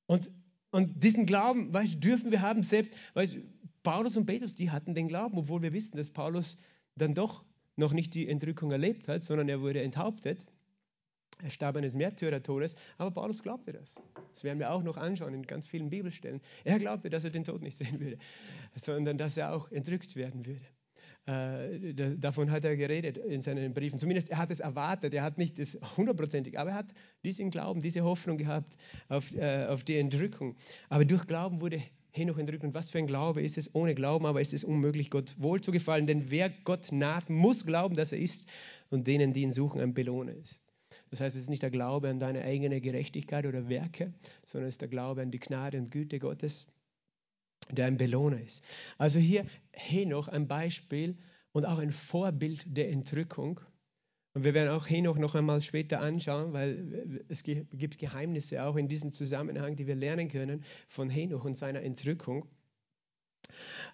[0.07, 0.31] Und
[0.77, 3.39] und diesen Glauben, weißt, dürfen wir haben selbst, weißt,
[3.83, 6.59] Paulus und Petrus, die hatten den Glauben, obwohl wir wissen, dass Paulus
[6.97, 7.45] dann doch
[7.77, 10.45] noch nicht die Entrückung erlebt hat, sondern er wurde enthauptet.
[11.43, 13.95] Er starb eines Märtyrertodes, aber Paulus glaubte das.
[14.33, 16.43] Das werden wir auch noch anschauen in ganz vielen Bibelstellen.
[16.65, 18.19] Er glaubte, dass er den Tod nicht sehen würde,
[18.75, 20.67] sondern dass er auch entrückt werden würde.
[21.27, 23.99] Äh, davon hat er geredet in seinen Briefen.
[23.99, 25.13] Zumindest er hat es erwartet.
[25.13, 28.77] Er hat nicht das hundertprozentig, aber er hat diesen Glauben, diese Hoffnung gehabt
[29.09, 30.57] auf, äh, auf die Entrückung.
[30.89, 31.83] Aber durch Glauben wurde
[32.17, 32.65] Henoch entrückt.
[32.65, 33.75] Und was für ein Glaube ist es?
[33.75, 36.07] Ohne Glauben aber ist es unmöglich, Gott wohl zu gefallen.
[36.07, 38.49] Denn wer Gott naht, muss glauben, dass er ist
[38.91, 40.61] und denen, die ihn suchen, ein Belohner ist.
[41.11, 44.13] Das heißt, es ist nicht der Glaube an deine eigene Gerechtigkeit oder Werke,
[44.45, 46.73] sondern es ist der Glaube an die Gnade und Güte Gottes
[47.71, 48.65] der ein Belohner ist.
[48.99, 51.17] Also hier Henoch ein Beispiel
[51.53, 53.61] und auch ein Vorbild der Entrückung.
[54.35, 58.89] Und wir werden auch Henoch noch einmal später anschauen, weil es gibt Geheimnisse auch in
[58.89, 62.47] diesem Zusammenhang, die wir lernen können von Henoch und seiner Entrückung.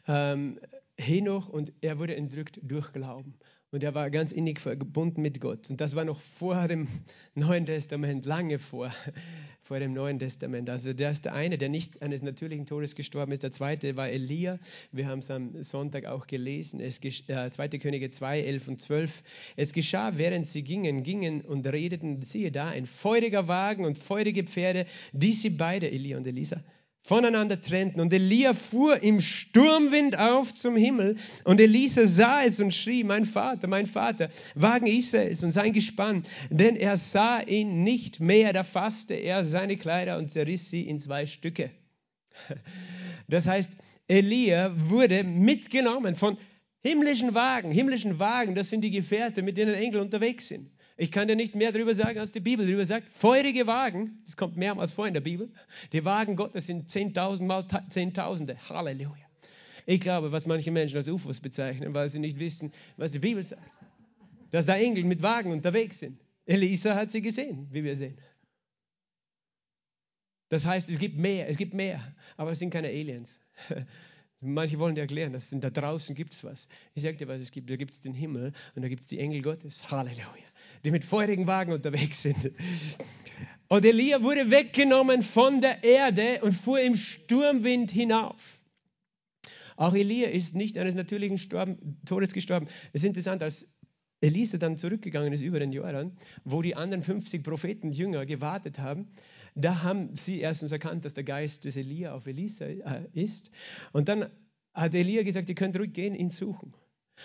[0.09, 0.59] Ähm,
[0.99, 3.39] Henoch und er wurde entrückt durch Glauben.
[3.73, 5.71] Und er war ganz innig verbunden mit Gott.
[5.71, 6.89] Und das war noch vor dem
[7.35, 8.93] Neuen Testament, lange vor,
[9.63, 10.69] vor dem Neuen Testament.
[10.69, 13.43] Also der ist der eine, der nicht eines natürlichen Todes gestorben ist.
[13.43, 14.59] Der zweite war Elia.
[14.93, 16.81] Wir haben es am Sonntag auch gelesen.
[16.81, 17.69] Es, äh, 2.
[17.79, 19.23] Könige 2, 11 und 12.
[19.57, 24.45] Es geschah, während sie gingen, gingen und redeten, siehe da, ein feuriger Wagen und feurige
[24.45, 26.63] Pferde, die sie beide, Elia und Elisa,
[27.03, 28.01] voneinander trennten.
[28.01, 33.25] Und Elia fuhr im Sturmwind auf zum Himmel und Elisa sah es und schrie, mein
[33.25, 38.63] Vater, mein Vater, Wagen Israels und sein Gespann, denn er sah ihn nicht mehr, da
[38.63, 41.71] fasste er seine Kleider und zerriss sie in zwei Stücke.
[43.29, 43.73] Das heißt,
[44.09, 46.37] Elia wurde mitgenommen von
[46.83, 47.73] himmlischen Wagen.
[47.73, 50.71] Himmlischen Wagen, das sind die Gefährte, mit denen Engel unterwegs sind.
[50.97, 53.09] Ich kann dir nicht mehr darüber sagen, als die Bibel darüber sagt.
[53.11, 55.51] Feurige Wagen, das kommt mehrmals vor in der Bibel.
[55.93, 58.57] Die Wagen Gottes sind Zehntausend mal Zehntausende.
[58.69, 59.27] Halleluja.
[59.87, 63.43] Ich glaube, was manche Menschen als UFOs bezeichnen, weil sie nicht wissen, was die Bibel
[63.43, 63.63] sagt.
[64.51, 66.21] Dass da Engel mit Wagen unterwegs sind.
[66.45, 68.19] Elisa hat sie gesehen, wie wir sehen.
[70.51, 73.41] Das heißt, es gibt mehr, es gibt mehr, aber es sind keine Aliens.
[74.45, 76.69] Manche wollen dir erklären, dass da draußen gibt es was.
[76.95, 77.71] Ich sage dir, was es gibt.
[77.71, 79.89] Da gibt es den Himmel und da gibt es die Engel Gottes.
[79.91, 80.27] Halleluja.
[80.85, 82.51] Die mit feurigen Wagen unterwegs sind.
[83.69, 88.61] Und Elia wurde weggenommen von der Erde und fuhr im Sturmwind hinauf.
[89.77, 92.67] Auch Elia ist nicht eines natürlichen Storben, Todes gestorben.
[92.93, 93.73] Es ist interessant, als
[94.21, 99.09] Elisa dann zurückgegangen ist über den Jordan, wo die anderen 50 Propheten, Jünger gewartet haben,
[99.55, 103.51] da haben sie erstens erkannt, dass der Geist des Elia auf Elisa äh, ist.
[103.93, 104.27] Und dann
[104.75, 106.75] hat Elia gesagt, ihr könnt ruhig gehen, ihn suchen.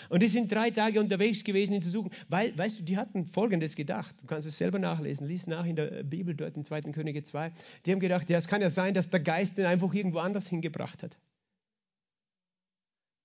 [0.10, 3.26] Und die sind drei Tage unterwegs gewesen, ihn zu suchen, weil, weißt du, die hatten
[3.26, 4.16] Folgendes gedacht.
[4.22, 6.82] Du kannst es selber nachlesen, lies nach in der Bibel dort in 2.
[6.94, 7.52] Könige 2.
[7.86, 10.48] Die haben gedacht, ja, es kann ja sein, dass der Geist den einfach irgendwo anders
[10.48, 11.18] hingebracht hat.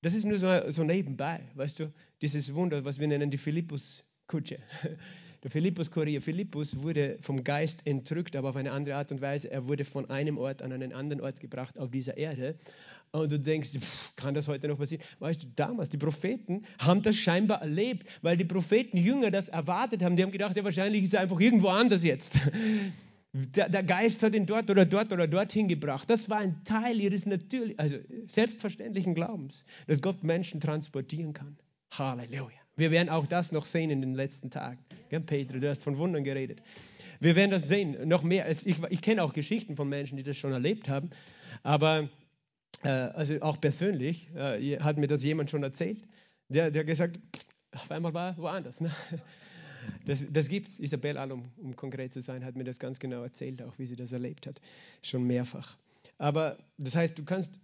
[0.02, 4.58] Das ist nur so, so nebenbei, weißt du, dieses Wunder, was wir nennen die Philippus-Kutsche.
[5.42, 6.22] Der Philippus-Kurier.
[6.22, 9.50] Philippus wurde vom Geist entrückt, aber auf eine andere Art und Weise.
[9.50, 12.54] Er wurde von einem Ort an einen anderen Ort gebracht auf dieser Erde.
[13.10, 15.02] Und du denkst, pff, kann das heute noch passieren?
[15.18, 20.02] Weißt du, damals, die Propheten haben das scheinbar erlebt, weil die Propheten Jünger das erwartet
[20.02, 20.16] haben.
[20.16, 22.38] Die haben gedacht, ja, wahrscheinlich ist er einfach irgendwo anders jetzt.
[23.34, 26.08] Der, der, Geist hat ihn dort oder dort oder dorthin gebracht.
[26.10, 31.56] Das war ein Teil ihres natürlich, also selbstverständlichen Glaubens, dass Gott Menschen transportieren kann.
[31.92, 32.61] Halleluja.
[32.82, 34.80] Wir werden auch das noch sehen in den letzten Tagen.
[35.12, 36.62] Ja, Peter, du hast von Wundern geredet.
[37.20, 38.50] Wir werden das sehen, noch mehr.
[38.50, 41.10] Ich, ich kenne auch Geschichten von Menschen, die das schon erlebt haben,
[41.62, 42.08] aber
[42.82, 46.02] äh, also auch persönlich äh, hat mir das jemand schon erzählt.
[46.48, 47.20] Der, der gesagt,
[47.70, 48.80] auf einmal war er woanders.
[48.80, 48.90] Ne?
[50.04, 50.80] Das, das gibt es.
[50.80, 53.86] Isabel All, um, um konkret zu sein, hat mir das ganz genau erzählt, auch wie
[53.86, 54.60] sie das erlebt hat.
[55.02, 55.76] Schon mehrfach.
[56.18, 57.60] Aber das heißt, du kannst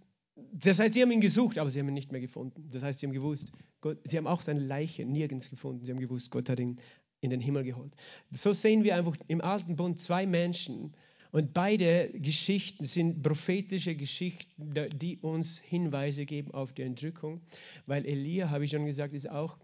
[0.53, 2.69] das heißt, sie haben ihn gesucht, aber sie haben ihn nicht mehr gefunden.
[2.71, 5.85] Das heißt, sie haben gewusst, Gott, sie haben auch seine Leiche nirgends gefunden.
[5.85, 6.79] Sie haben gewusst, Gott hat ihn
[7.21, 7.93] in den Himmel geholt.
[8.31, 10.93] So sehen wir einfach im Alten Bund zwei Menschen
[11.31, 17.41] und beide Geschichten sind prophetische Geschichten, die uns Hinweise geben auf die Entrückung,
[17.85, 19.57] weil Elia, habe ich schon gesagt, ist auch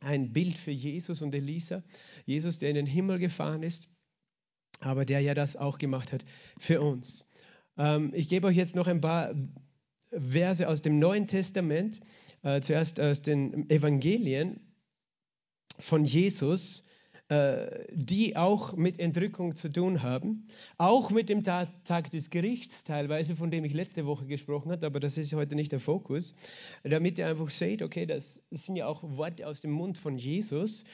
[0.00, 1.82] ein Bild für Jesus und Elisa.
[2.24, 3.92] Jesus, der in den Himmel gefahren ist,
[4.80, 6.24] aber der ja das auch gemacht hat
[6.58, 7.28] für uns.
[7.76, 9.34] Ähm, ich gebe euch jetzt noch ein paar
[10.10, 12.00] Verse aus dem Neuen Testament,
[12.42, 14.60] äh, zuerst aus den Evangelien
[15.78, 16.84] von Jesus,
[17.28, 22.84] äh, die auch mit Entrückung zu tun haben, auch mit dem Tag, Tag des Gerichts
[22.84, 26.32] teilweise, von dem ich letzte Woche gesprochen habe, aber das ist heute nicht der Fokus,
[26.84, 30.86] damit ihr einfach seht, okay, das sind ja auch Worte aus dem Mund von Jesus,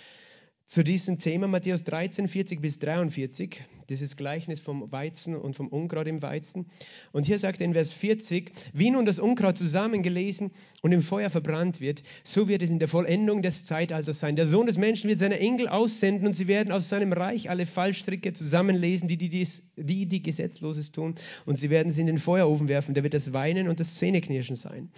[0.67, 6.07] zu diesem Thema, Matthäus 13, 40 bis 43, dieses Gleichnis vom Weizen und vom Unkraut
[6.07, 6.65] im Weizen.
[7.13, 11.29] Und hier sagt er in Vers 40, wie nun das Unkraut zusammengelesen und im Feuer
[11.29, 14.37] verbrannt wird, so wird es in der Vollendung des Zeitalters sein.
[14.37, 17.67] Der Sohn des Menschen wird seine Engel aussenden und sie werden aus seinem Reich alle
[17.67, 22.19] Fallstricke zusammenlesen, die die, dies, die, die Gesetzloses tun, und sie werden sie in den
[22.19, 22.95] Feuerofen werfen.
[22.95, 24.89] Da wird das Weinen und das Zähneknirschen sein.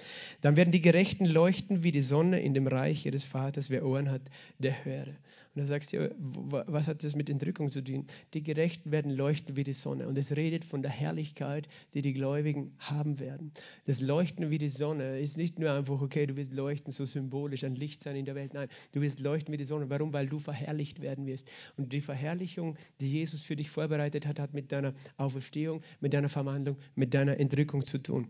[0.43, 3.69] Dann werden die Gerechten leuchten wie die Sonne in dem Reich des Vaters.
[3.69, 4.23] Wer Ohren hat,
[4.61, 5.09] der höre.
[5.57, 8.07] Und du sagst, ja, was hat das mit Entrückung zu tun?
[8.35, 10.07] Die Gerechten werden leuchten wie die Sonne.
[10.07, 13.53] Und es redet von der Herrlichkeit, die die Gläubigen haben werden.
[13.87, 17.65] Das Leuchten wie die Sonne ist nicht nur einfach, okay, du wirst leuchten, so symbolisch,
[17.65, 18.53] ein Licht sein in der Welt.
[18.53, 19.89] Nein, du wirst leuchten wie die Sonne.
[19.89, 20.13] Warum?
[20.13, 21.49] Weil du verherrlicht werden wirst.
[21.79, 26.29] Und die Verherrlichung, die Jesus für dich vorbereitet hat, hat mit deiner Auferstehung, mit deiner
[26.29, 28.29] Verwandlung, mit deiner Entrückung zu tun.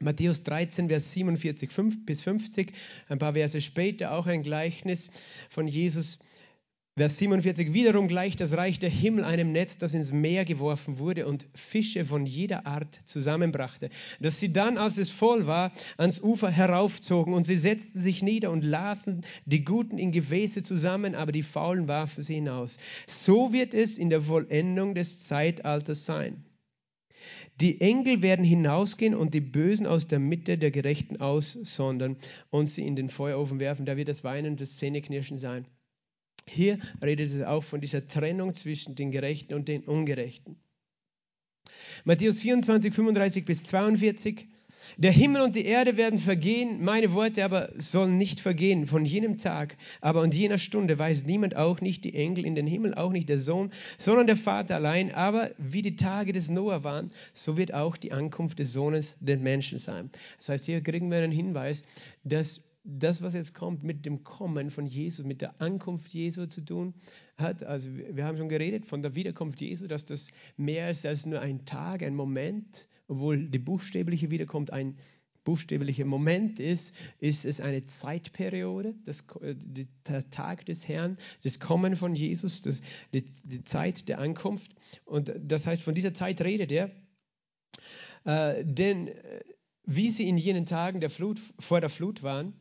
[0.00, 1.70] Matthäus 13, Vers 47
[2.04, 2.72] bis 50,
[3.08, 5.08] ein paar Verse später auch ein Gleichnis
[5.48, 6.18] von Jesus
[6.98, 11.28] Vers 47, wiederum gleicht das Reich der Himmel einem Netz, das ins Meer geworfen wurde
[11.28, 16.50] und Fische von jeder Art zusammenbrachte, dass sie dann, als es voll war, ans Ufer
[16.50, 21.44] heraufzogen und sie setzten sich nieder und lasen die Guten in Gefäße zusammen, aber die
[21.44, 22.78] Faulen warfen sie hinaus.
[23.06, 26.44] So wird es in der Vollendung des Zeitalters sein.
[27.60, 32.16] Die Engel werden hinausgehen und die Bösen aus der Mitte der Gerechten aussondern
[32.50, 33.86] und sie in den Feuerofen werfen.
[33.86, 35.64] Da wird das Weinen und das Zähneknirschen sein.
[36.50, 40.56] Hier redet es auch von dieser Trennung zwischen den Gerechten und den Ungerechten.
[42.04, 44.48] Matthäus 24, 35 bis 42.
[44.96, 48.86] Der Himmel und die Erde werden vergehen, meine Worte aber sollen nicht vergehen.
[48.86, 52.66] Von jenem Tag, aber und jener Stunde weiß niemand, auch nicht die Engel in den
[52.66, 55.14] Himmel, auch nicht der Sohn, sondern der Vater allein.
[55.14, 59.42] Aber wie die Tage des Noah waren, so wird auch die Ankunft des Sohnes den
[59.42, 60.10] Menschen sein.
[60.38, 61.84] Das heißt, hier kriegen wir einen Hinweis,
[62.24, 66.62] dass das, was jetzt kommt, mit dem Kommen von Jesus, mit der Ankunft Jesu zu
[66.62, 66.94] tun
[67.36, 67.62] hat.
[67.62, 71.40] Also wir haben schon geredet von der Wiederkunft Jesu, dass das mehr ist als nur
[71.40, 74.96] ein Tag, ein Moment, obwohl die buchstäbliche Wiederkunft ein
[75.44, 82.14] buchstäblicher Moment ist, ist es eine Zeitperiode, das, der Tag des Herrn, das Kommen von
[82.14, 82.82] Jesus, das,
[83.14, 84.74] die, die Zeit der Ankunft.
[85.06, 86.90] Und das heißt, von dieser Zeit redet er.
[88.24, 89.40] Äh, denn äh,
[89.84, 92.52] wie sie in jenen Tagen der Flut, vor der Flut waren,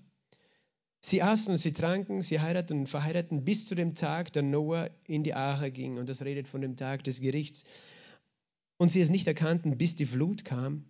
[1.08, 4.90] Sie aßen und sie tranken, sie heirateten und verheirateten bis zu dem Tag, da Noah
[5.06, 5.98] in die Arche ging.
[5.98, 7.64] Und das redet von dem Tag des Gerichts.
[8.76, 10.84] Und sie es nicht erkannten, bis die Flut kam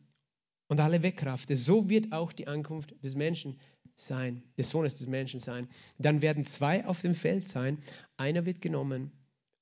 [0.69, 1.55] und alle wegraffte.
[1.55, 3.59] So wird auch die Ankunft des Menschen
[3.95, 5.67] sein, des Sohnes des Menschen sein.
[5.99, 7.77] Dann werden zwei auf dem Feld sein.
[8.17, 9.11] Einer wird genommen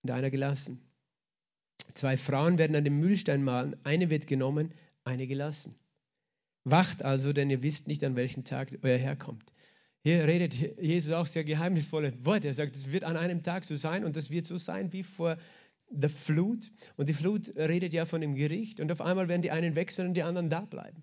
[0.04, 0.80] und einer gelassen.
[1.96, 3.76] Zwei Frauen werden an dem Mühlstein malen.
[3.84, 5.76] Eine wird genommen, eine gelassen.
[6.64, 9.52] Wacht also, denn ihr wisst nicht, an welchem Tag euer Herr kommt.
[10.06, 12.48] Hier redet Jesus auch sehr geheimnisvolle Worte.
[12.48, 15.02] Er sagt, es wird an einem Tag so sein und das wird so sein wie
[15.02, 15.36] vor
[15.90, 16.72] der Flut.
[16.96, 20.10] Und die Flut redet ja von dem Gericht und auf einmal werden die einen wechseln
[20.10, 21.02] und die anderen da bleiben.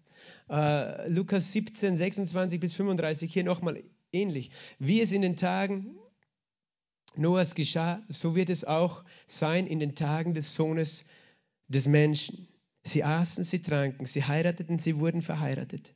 [0.48, 4.52] Äh, Lukas 17, 26 bis 35, hier nochmal ähnlich.
[4.78, 5.96] Wie es in den Tagen
[7.16, 11.06] Noahs geschah, so wird es auch sein in den Tagen des Sohnes
[11.66, 12.46] des Menschen.
[12.84, 15.92] Sie aßen, sie tranken, sie heirateten, sie wurden verheiratet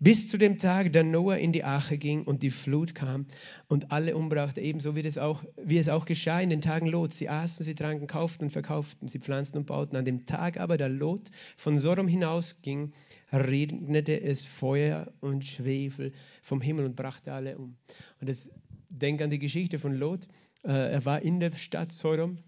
[0.00, 3.26] bis zu dem Tag, da Noah in die Arche ging und die Flut kam
[3.68, 7.14] und alle umbrachte, ebenso wie es auch, wie es auch geschah in den Tagen Lot.
[7.14, 9.96] Sie aßen, sie tranken, kauften und verkauften, sie pflanzten und bauten.
[9.96, 12.92] An dem Tag aber, da Lot von Sodom hinausging,
[13.32, 17.76] regnete es Feuer und Schwefel vom Himmel und brachte alle um.
[18.20, 18.54] Und das,
[18.88, 20.28] denk an die Geschichte von Lot.
[20.62, 22.38] Äh, er war in der Stadt Sodom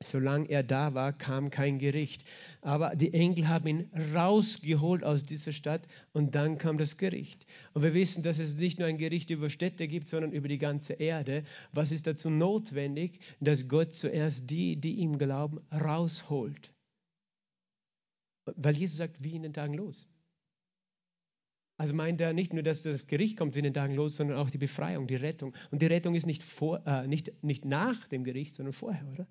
[0.00, 2.24] Solange er da war, kam kein Gericht.
[2.60, 7.46] Aber die Engel haben ihn rausgeholt aus dieser Stadt und dann kam das Gericht.
[7.74, 10.58] Und wir wissen, dass es nicht nur ein Gericht über Städte gibt, sondern über die
[10.58, 11.42] ganze Erde.
[11.72, 13.18] Was ist dazu notwendig?
[13.40, 16.72] Dass Gott zuerst die, die ihm glauben, rausholt.
[18.56, 20.08] Weil Jesus sagt, wie in den Tagen los.
[21.76, 24.36] Also meint er nicht nur, dass das Gericht kommt wie in den Tagen los, sondern
[24.36, 25.54] auch die Befreiung, die Rettung.
[25.70, 29.26] Und die Rettung ist nicht, vor, äh, nicht, nicht nach dem Gericht, sondern vorher, oder?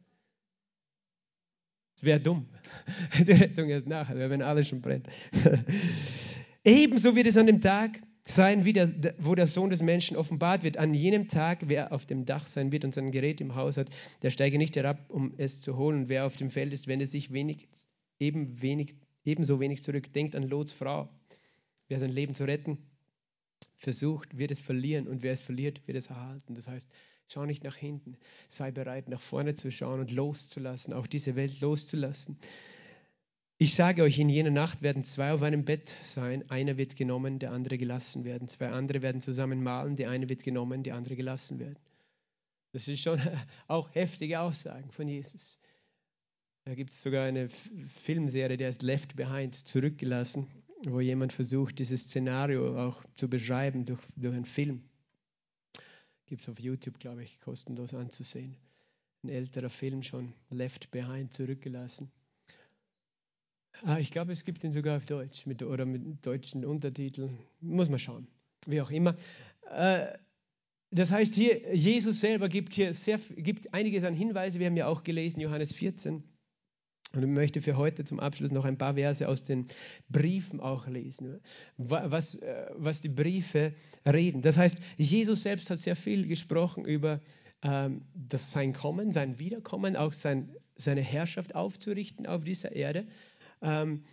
[1.97, 2.45] Es wäre dumm.
[3.17, 5.07] Die Rettung erst nachher, wenn alles schon brennt.
[6.63, 10.61] Ebenso wird es an dem Tag sein, wie der, wo der Sohn des Menschen offenbart
[10.61, 10.77] wird.
[10.77, 13.89] An jenem Tag, wer auf dem Dach sein wird und sein Gerät im Haus hat,
[14.21, 16.01] der steige nicht herab, um es zu holen.
[16.01, 17.67] Und wer auf dem Feld ist, wende sich wenig,
[18.19, 20.13] eben wenig, ebenso wenig zurück.
[20.13, 21.09] Denkt an Lots Frau.
[21.87, 22.77] Wer sein Leben zu retten
[23.77, 25.07] versucht, wird es verlieren.
[25.07, 26.53] Und wer es verliert, wird es erhalten.
[26.53, 26.91] Das heißt,
[27.27, 28.17] Schau nicht nach hinten.
[28.47, 32.37] Sei bereit, nach vorne zu schauen und loszulassen, auch diese Welt loszulassen.
[33.59, 36.47] Ich sage euch, in jener Nacht werden zwei auf einem Bett sein.
[36.49, 38.47] Einer wird genommen, der andere gelassen werden.
[38.47, 39.95] Zwei andere werden zusammen malen.
[39.95, 41.79] Der eine wird genommen, der andere gelassen werden.
[42.71, 43.19] Das ist schon
[43.67, 45.59] auch heftige Aussagen von Jesus.
[46.65, 50.47] Da gibt es sogar eine Filmserie, die heißt Left Behind, zurückgelassen,
[50.85, 54.83] wo jemand versucht, dieses Szenario auch zu beschreiben durch, durch einen Film.
[56.27, 58.55] Gibt es auf YouTube, glaube ich, kostenlos anzusehen.
[59.23, 62.11] Ein älterer Film schon, Left Behind, zurückgelassen.
[63.83, 67.37] Ah, ich glaube, es gibt ihn sogar auf Deutsch mit, oder mit deutschen Untertiteln.
[67.61, 68.27] Muss man schauen.
[68.65, 69.15] Wie auch immer.
[69.71, 70.17] Äh,
[70.91, 74.59] das heißt, hier, Jesus selber gibt hier sehr, gibt einiges an Hinweise.
[74.59, 76.23] Wir haben ja auch gelesen, Johannes 14.
[77.15, 79.67] Und ich möchte für heute zum Abschluss noch ein paar Verse aus den
[80.09, 81.39] Briefen auch lesen,
[81.77, 83.73] was, äh, was die Briefe
[84.05, 84.41] reden.
[84.41, 87.21] Das heißt, Jesus selbst hat sehr viel gesprochen über
[87.63, 93.07] ähm, das sein Kommen, sein Wiederkommen, auch sein, seine Herrschaft aufzurichten auf dieser Erde.
[93.61, 94.03] Ähm,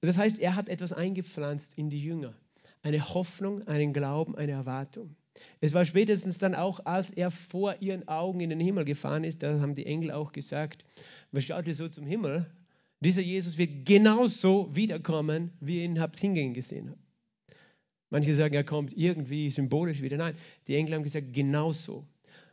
[0.00, 2.34] das heißt, er hat etwas eingepflanzt in die Jünger.
[2.82, 5.16] Eine Hoffnung, einen Glauben, eine Erwartung.
[5.60, 9.42] Es war spätestens dann auch, als er vor ihren Augen in den Himmel gefahren ist,
[9.42, 10.84] da haben die Engel auch gesagt,
[11.32, 12.46] was schaut ihr so zum Himmel?
[13.00, 17.00] Dieser Jesus wird genauso wiederkommen, wie ihr ihn habt hingehen gesehen habt.
[18.10, 20.18] Manche sagen, er kommt irgendwie symbolisch wieder.
[20.18, 20.34] Nein,
[20.68, 22.06] die Engel haben gesagt, genauso.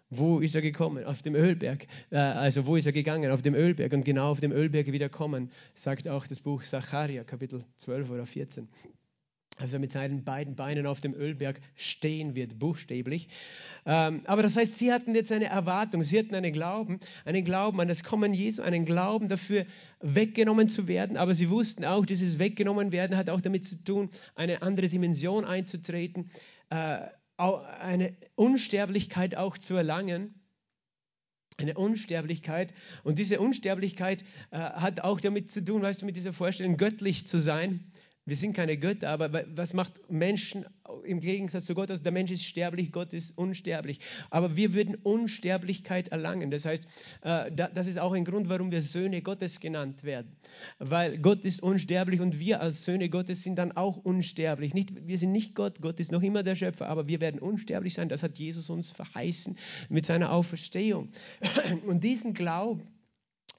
[0.09, 1.03] Wo ist er gekommen?
[1.03, 1.85] Auf dem Ölberg.
[2.09, 3.29] Äh, also wo ist er gegangen?
[3.29, 3.93] Auf dem Ölberg.
[3.93, 8.25] Und genau auf dem Ölberg wieder kommen, sagt auch das Buch Zacharia, Kapitel 12 oder
[8.25, 8.67] 14
[9.59, 13.27] als er mit seinen beiden Beinen auf dem Ölberg stehen wird, buchstäblich.
[13.85, 17.79] Ähm, aber das heißt, sie hatten jetzt eine Erwartung, sie hatten einen Glauben, einen Glauben
[17.81, 19.65] an das Kommen Jesu, einen Glauben dafür,
[19.99, 21.17] weggenommen zu werden.
[21.17, 25.45] Aber sie wussten auch, dieses Weggenommen werden hat auch damit zu tun, eine andere Dimension
[25.45, 26.29] einzutreten,
[26.69, 26.99] äh,
[27.37, 30.35] eine Unsterblichkeit auch zu erlangen
[31.59, 32.73] eine Unsterblichkeit.
[33.03, 37.27] Und diese Unsterblichkeit äh, hat auch damit zu tun, weißt du, mit dieser Vorstellung, göttlich
[37.27, 37.91] zu sein.
[38.29, 40.65] Wir sind keine Götter, aber was macht Menschen
[41.03, 42.03] im Gegensatz zu Gott aus?
[42.03, 43.99] Der Mensch ist sterblich, Gott ist unsterblich.
[44.29, 46.51] Aber wir würden Unsterblichkeit erlangen.
[46.51, 46.83] Das heißt,
[47.23, 50.35] äh, das ist auch ein Grund, warum wir Söhne Gottes genannt werden.
[50.77, 54.73] Weil Gott ist unsterblich und wir als Söhne Gottes sind dann auch unsterblich.
[54.73, 57.95] Nicht, wir sind nicht Gott, Gott ist noch immer der Schöpfer, aber wir werden unsterblich
[57.95, 58.09] sein.
[58.09, 59.57] Das hat Jesus uns verheißen
[59.89, 61.09] mit seiner Auferstehung.
[61.85, 62.87] Und diesen Glauben,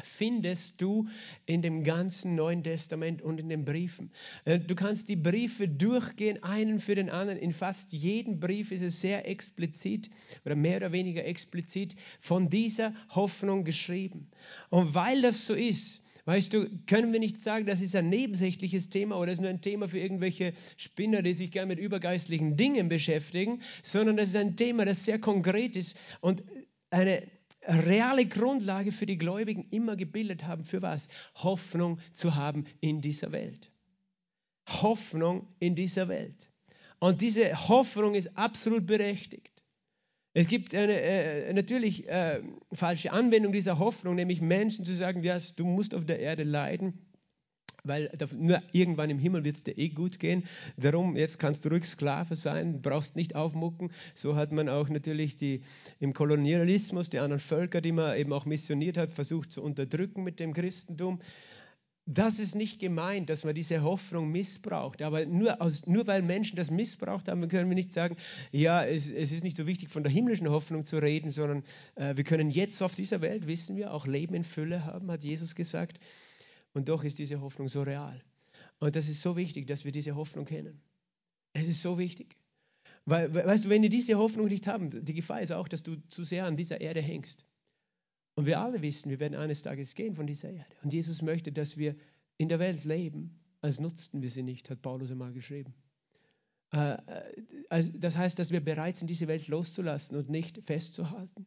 [0.03, 1.09] findest du
[1.47, 4.11] in dem ganzen Neuen Testament und in den Briefen.
[4.45, 7.39] Äh, du kannst die Briefe durchgehen, einen für den anderen.
[7.39, 10.11] In fast jedem Brief ist es sehr explizit
[10.45, 14.31] oder mehr oder weniger explizit von dieser Hoffnung geschrieben.
[14.69, 18.91] Und weil das so ist, Weißt du, können wir nicht sagen, das ist ein nebensächliches
[18.91, 22.57] Thema oder das ist nur ein Thema für irgendwelche Spinner, die sich gerne mit übergeistlichen
[22.57, 26.45] Dingen beschäftigen, sondern das ist ein Thema, das sehr konkret ist und
[26.91, 27.23] eine
[27.63, 30.65] reale Grundlage für die Gläubigen immer gebildet haben.
[30.65, 31.09] Für was?
[31.35, 33.71] Hoffnung zu haben in dieser Welt.
[34.67, 36.51] Hoffnung in dieser Welt.
[37.01, 39.63] Und diese Hoffnung ist absolut berechtigt.
[40.33, 42.41] Es gibt eine äh, natürlich äh,
[42.73, 47.10] falsche Anwendung dieser Hoffnung, nämlich Menschen zu sagen, ja, du musst auf der Erde leiden
[47.85, 50.45] weil nur irgendwann im Himmel wird es dir eh gut gehen.
[50.77, 53.91] Darum, jetzt kannst du ruhig Sklave sein, brauchst nicht aufmucken.
[54.15, 55.63] So hat man auch natürlich die,
[55.99, 60.41] im Kolonialismus die anderen Völker, die man eben auch missioniert hat, versucht zu unterdrücken mit
[60.41, 61.21] dem Christentum.
[62.13, 65.01] Das ist nicht gemeint, dass man diese Hoffnung missbraucht.
[65.01, 68.17] Aber nur, aus, nur weil Menschen das missbraucht haben, können wir nicht sagen,
[68.51, 71.63] ja, es, es ist nicht so wichtig, von der himmlischen Hoffnung zu reden, sondern
[71.95, 75.23] äh, wir können jetzt auf dieser Welt, wissen wir, auch Leben in Fülle haben, hat
[75.23, 76.01] Jesus gesagt.
[76.73, 78.23] Und doch ist diese Hoffnung so real.
[78.79, 80.81] Und das ist so wichtig, dass wir diese Hoffnung kennen.
[81.53, 82.37] Es ist so wichtig.
[83.05, 85.97] Weil, weißt du, wenn wir diese Hoffnung nicht haben, die Gefahr ist auch, dass du
[86.09, 87.49] zu sehr an dieser Erde hängst.
[88.35, 90.75] Und wir alle wissen, wir werden eines Tages gehen von dieser Erde.
[90.83, 91.97] Und Jesus möchte, dass wir
[92.39, 95.75] in der Welt leben, als nutzten wir sie nicht, hat Paulus einmal geschrieben.
[96.73, 96.95] Äh,
[97.69, 101.47] äh, das heißt, dass wir bereit sind, diese Welt loszulassen und nicht festzuhalten,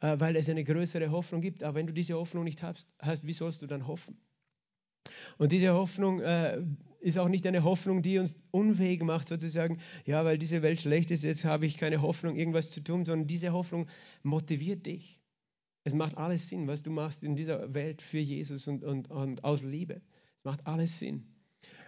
[0.00, 1.62] äh, weil es eine größere Hoffnung gibt.
[1.62, 2.88] Aber wenn du diese Hoffnung nicht hast,
[3.26, 4.18] wie sollst du dann hoffen?
[5.40, 6.60] Und diese Hoffnung äh,
[7.00, 11.10] ist auch nicht eine Hoffnung, die uns unfähig macht, sozusagen, ja, weil diese Welt schlecht
[11.10, 13.86] ist, jetzt habe ich keine Hoffnung, irgendwas zu tun, sondern diese Hoffnung
[14.22, 15.18] motiviert dich.
[15.82, 19.42] Es macht alles Sinn, was du machst in dieser Welt für Jesus und, und, und
[19.42, 20.02] aus Liebe.
[20.36, 21.24] Es macht alles Sinn.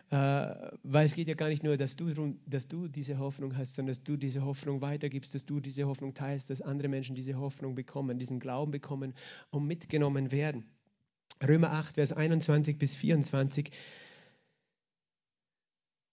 [0.09, 0.17] Äh,
[0.83, 3.91] weil es geht ja gar nicht nur, dass du, dass du diese Hoffnung hast, sondern
[3.91, 7.75] dass du diese Hoffnung weitergibst, dass du diese Hoffnung teilst, dass andere Menschen diese Hoffnung
[7.75, 9.12] bekommen, diesen Glauben bekommen
[9.51, 10.65] und mitgenommen werden.
[11.46, 13.70] Römer 8, Vers 21 bis 24.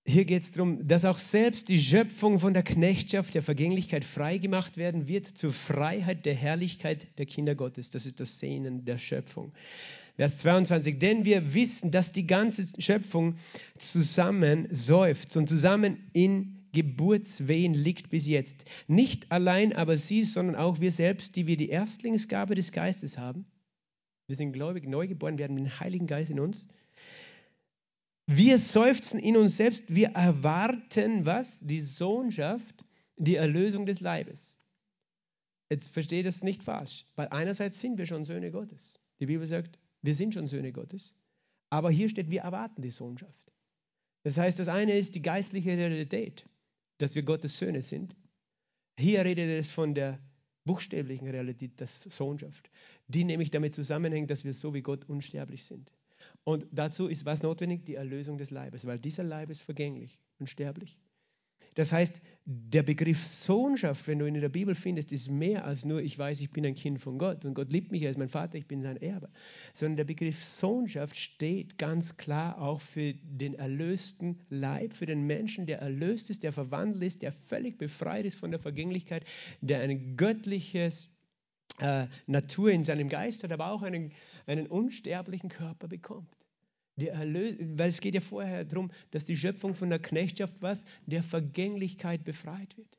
[0.05, 4.75] Hier geht es darum, dass auch selbst die Schöpfung von der Knechtschaft der Vergänglichkeit freigemacht
[4.75, 7.91] werden wird zur Freiheit der Herrlichkeit der Kinder Gottes.
[7.91, 9.53] Das ist das Sehnen der Schöpfung.
[10.15, 10.97] Vers 22.
[10.97, 13.35] Denn wir wissen, dass die ganze Schöpfung
[13.77, 18.65] zusammen seufzt und zusammen in Geburtswehen liegt bis jetzt.
[18.87, 23.45] Nicht allein aber sie, sondern auch wir selbst, die wir die Erstlingsgabe des Geistes haben.
[24.29, 26.67] Wir sind gläubig, neugeboren, wir haben den Heiligen Geist in uns.
[28.27, 31.59] Wir seufzen in uns selbst, wir erwarten was?
[31.61, 32.85] Die Sohnschaft,
[33.17, 34.59] die Erlösung des Leibes.
[35.71, 38.99] Jetzt versteht das nicht falsch, weil einerseits sind wir schon Söhne Gottes.
[39.19, 41.15] Die Bibel sagt, wir sind schon Söhne Gottes.
[41.71, 43.51] Aber hier steht, wir erwarten die Sohnschaft.
[44.21, 46.45] Das heißt, das eine ist die geistliche Realität,
[46.99, 48.15] dass wir Gottes Söhne sind.
[48.95, 50.19] Hier redet es von der
[50.65, 52.69] buchstäblichen Realität, der Sohnschaft,
[53.09, 55.91] die nämlich damit zusammenhängt, dass wir so wie Gott unsterblich sind.
[56.43, 57.85] Und dazu ist was notwendig?
[57.85, 60.99] Die Erlösung des Leibes, weil dieser Leib ist vergänglich und sterblich.
[61.75, 65.85] Das heißt, der Begriff Sohnschaft, wenn du ihn in der Bibel findest, ist mehr als
[65.85, 68.27] nur, ich weiß, ich bin ein Kind von Gott und Gott liebt mich als mein
[68.27, 69.29] Vater, ich bin sein Erbe.
[69.73, 75.67] Sondern der Begriff Sohnschaft steht ganz klar auch für den erlösten Leib, für den Menschen,
[75.67, 79.23] der erlöst ist, der verwandelt ist, der völlig befreit ist von der Vergänglichkeit,
[79.61, 81.07] der ein göttliches
[81.81, 84.11] äh, Natur in seinem Geist hat, aber auch einen,
[84.45, 86.29] einen unsterblichen Körper bekommt.
[86.97, 90.85] Weil es geht ja vorher darum, dass die Schöpfung von der Knechtschaft was?
[91.05, 92.97] Der Vergänglichkeit befreit wird.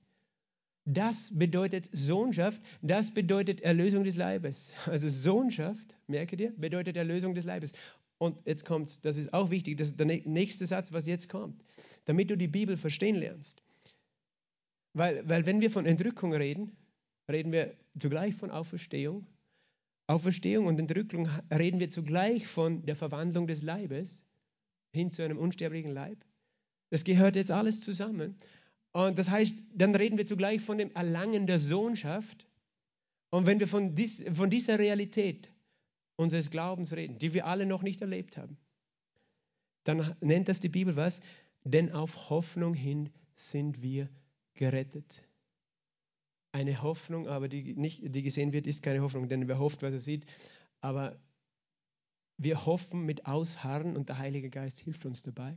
[0.86, 4.72] Das bedeutet Sohnschaft, das bedeutet Erlösung des Leibes.
[4.86, 7.72] Also Sohnschaft, merke dir, bedeutet Erlösung des Leibes.
[8.18, 11.62] Und jetzt kommt das ist auch wichtig, das ist der nächste Satz, was jetzt kommt,
[12.06, 13.62] damit du die Bibel verstehen lernst.
[14.92, 16.76] Weil, weil wenn wir von Entrückung reden,
[17.30, 19.26] reden wir zugleich von Auferstehung
[20.10, 24.26] Auferstehung und Entrückung reden wir zugleich von der Verwandlung des Leibes
[24.92, 26.24] hin zu einem unsterblichen Leib.
[26.90, 28.36] Das gehört jetzt alles zusammen.
[28.90, 32.48] Und das heißt, dann reden wir zugleich von dem Erlangen der Sohnschaft.
[33.30, 35.52] Und wenn wir von, dies, von dieser Realität
[36.16, 38.56] unseres Glaubens reden, die wir alle noch nicht erlebt haben,
[39.84, 41.20] dann nennt das die Bibel was?
[41.62, 44.08] Denn auf Hoffnung hin sind wir
[44.54, 45.22] gerettet
[46.52, 49.92] eine Hoffnung, aber die, nicht, die gesehen wird, ist keine Hoffnung, denn wer hofft, was
[49.92, 50.26] er sieht.
[50.80, 51.20] Aber
[52.38, 55.56] wir hoffen mit Ausharren und der Heilige Geist hilft uns dabei.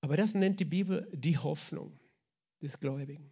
[0.00, 1.98] Aber das nennt die Bibel die Hoffnung
[2.60, 3.30] des Gläubigen.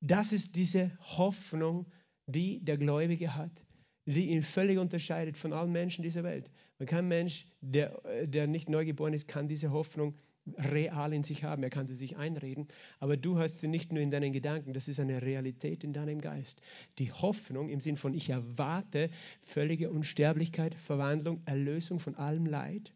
[0.00, 1.86] Das ist diese Hoffnung,
[2.26, 3.64] die der Gläubige hat,
[4.04, 6.50] die ihn völlig unterscheidet von allen Menschen dieser Welt.
[6.78, 10.18] Und kein Mensch, der, der nicht neugeboren ist, kann diese Hoffnung
[10.56, 11.62] real in sich haben.
[11.62, 12.68] Er kann sie sich einreden,
[12.98, 16.20] aber du hast sie nicht nur in deinen Gedanken, das ist eine Realität in deinem
[16.20, 16.60] Geist.
[16.98, 22.92] Die Hoffnung im Sinn von ich erwarte völlige Unsterblichkeit, Verwandlung, Erlösung von allem Leid.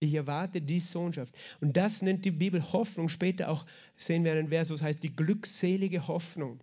[0.00, 1.32] Ich erwarte die Sohnschaft.
[1.60, 3.08] Und das nennt die Bibel Hoffnung.
[3.08, 3.64] Später auch
[3.96, 6.60] sehen wir einen Vers, was heißt die glückselige Hoffnung.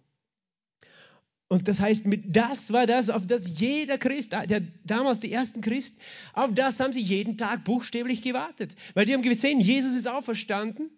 [1.49, 5.99] Und das heißt, das war das, auf das jeder Christ, der, damals die ersten Christen,
[6.33, 8.75] auf das haben sie jeden Tag buchstäblich gewartet.
[8.93, 10.91] Weil die haben gesehen, Jesus ist auferstanden.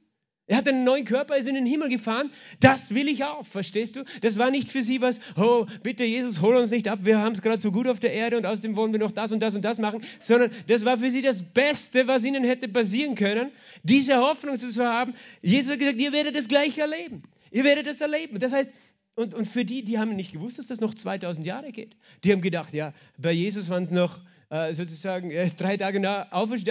[0.48, 2.30] Er hat einen neuen Körper, ist in den Himmel gefahren.
[2.60, 4.04] Das will ich auch, verstehst du?
[4.20, 7.32] Das war nicht für sie was, oh, bitte Jesus, hol uns nicht ab, wir haben
[7.32, 9.56] es gerade so gut auf der Erde und außerdem wollen wir noch das und das
[9.56, 13.52] und das machen, sondern das war für sie das Beste, was ihnen hätte passieren können,
[13.84, 15.14] diese Hoffnung zu haben.
[15.42, 17.24] Jesus hat gesagt, ihr werdet das gleich erleben.
[17.52, 18.40] Ihr werdet das erleben.
[18.40, 18.72] Das heißt,
[19.16, 21.96] und, und für die, die haben nicht gewusst, dass das noch 2000 Jahre geht.
[22.24, 26.02] Die haben gedacht, ja, bei Jesus waren es noch äh, sozusagen, er ist drei Tage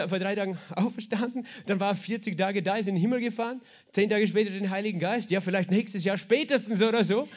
[0.09, 3.61] vor drei Tagen auferstanden, dann war er 40 Tage da, ist in den Himmel gefahren,
[3.93, 7.29] zehn Tage später den Heiligen Geist, ja, vielleicht nächstes Jahr spätestens oder so.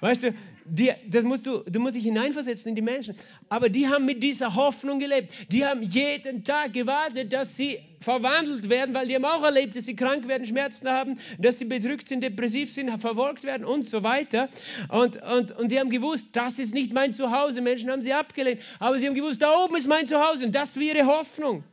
[0.00, 0.34] Weißt du,
[0.68, 3.14] die, das musst du, du musst dich hineinversetzen in die Menschen.
[3.48, 5.32] Aber die haben mit dieser Hoffnung gelebt.
[5.50, 9.84] Die haben jeden Tag gewartet, dass sie verwandelt werden, weil die haben auch erlebt, dass
[9.86, 14.02] sie krank werden, Schmerzen haben, dass sie bedrückt sind, depressiv sind, verfolgt werden und so
[14.02, 14.48] weiter.
[14.90, 17.60] Und, und, und die haben gewusst, das ist nicht mein Zuhause.
[17.60, 18.60] Menschen haben sie abgelehnt.
[18.78, 21.64] Aber sie haben gewusst, da oben ist mein Zuhause und das wäre ihre Hoffnung.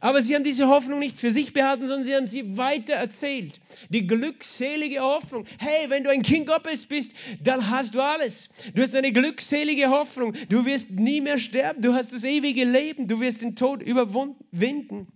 [0.00, 3.60] Aber sie haben diese Hoffnung nicht für sich behalten, sondern sie haben sie weiter erzählt.
[3.90, 5.44] Die glückselige Hoffnung.
[5.58, 8.48] Hey, wenn du ein Kind Gottes bist, dann hast du alles.
[8.74, 10.34] Du hast eine glückselige Hoffnung.
[10.48, 11.82] Du wirst nie mehr sterben.
[11.82, 13.08] Du hast das ewige Leben.
[13.08, 15.06] Du wirst den Tod überwinden.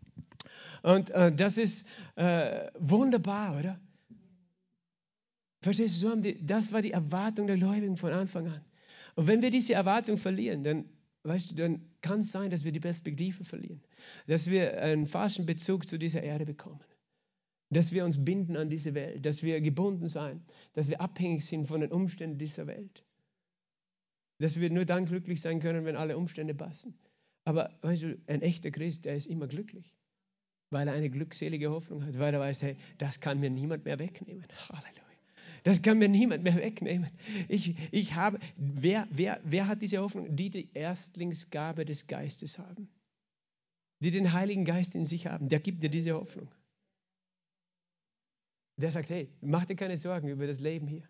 [0.82, 3.80] Und äh, das ist äh, wunderbar, oder?
[5.62, 8.60] Verstehst du, das war die Erwartung der Gläubigen von Anfang an.
[9.14, 10.84] Und wenn wir diese Erwartung verlieren, dann
[11.22, 13.80] weißt du, dann kann es sein, dass wir die Perspektive verlieren,
[14.26, 16.84] dass wir einen falschen Bezug zu dieser Erde bekommen,
[17.70, 20.44] dass wir uns binden an diese Welt, dass wir gebunden sein,
[20.74, 23.02] dass wir abhängig sind von den Umständen dieser Welt,
[24.38, 26.94] dass wir nur dann glücklich sein können, wenn alle Umstände passen.
[27.44, 29.96] Aber weißt du, ein echter Christ, der ist immer glücklich,
[30.68, 33.98] weil er eine glückselige Hoffnung hat, weil er weiß, hey, das kann mir niemand mehr
[33.98, 34.46] wegnehmen.
[34.68, 35.03] Halleluja.
[35.64, 37.10] Das kann mir niemand mehr wegnehmen.
[37.48, 40.36] Ich, ich habe, wer, wer, wer hat diese Hoffnung?
[40.36, 42.88] Die die Erstlingsgabe des Geistes haben.
[44.00, 45.48] Die den Heiligen Geist in sich haben.
[45.48, 46.48] Der gibt dir diese Hoffnung.
[48.76, 51.08] der sagt, hey, mach dir keine Sorgen über das Leben hier.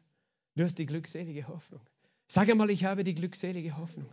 [0.55, 1.81] Du hast die glückselige Hoffnung.
[2.29, 4.09] Sag einmal, ich habe die glückselige Hoffnung.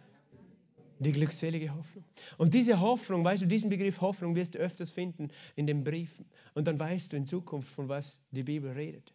[0.97, 2.03] Die glückselige Hoffnung.
[2.37, 6.25] Und diese Hoffnung, weißt du, diesen Begriff Hoffnung wirst du öfters finden in den Briefen.
[6.55, 9.13] Und dann weißt du in Zukunft, von was die Bibel redet.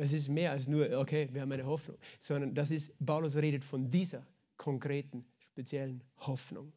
[0.00, 3.64] Es ist mehr als nur, okay, wir haben eine Hoffnung, sondern das ist, Paulus redet
[3.64, 4.26] von dieser
[4.56, 6.72] konkreten, speziellen Hoffnung.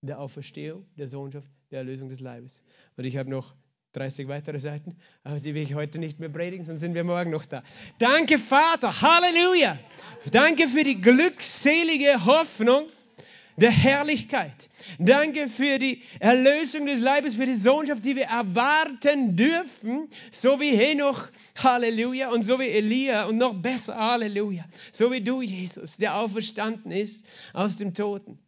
[0.00, 2.62] Der Auferstehung, der Sohnschaft, der Erlösung des Leibes.
[2.96, 3.54] Und ich habe noch
[3.92, 7.30] 30 weitere Seiten, aber die will ich heute nicht mehr predigen, sonst sind wir morgen
[7.30, 7.62] noch da.
[7.98, 9.00] Danke, Vater.
[9.02, 9.78] Halleluja.
[10.30, 12.86] Danke für die glückselige Hoffnung
[13.56, 14.70] der Herrlichkeit.
[14.98, 20.76] Danke für die Erlösung des Leibes, für die Sohnschaft, die wir erwarten dürfen, so wie
[20.76, 21.28] Henoch,
[21.58, 26.92] Halleluja, und so wie Elia und noch besser, Halleluja, so wie du, Jesus, der auferstanden
[26.92, 28.38] ist aus dem Toten.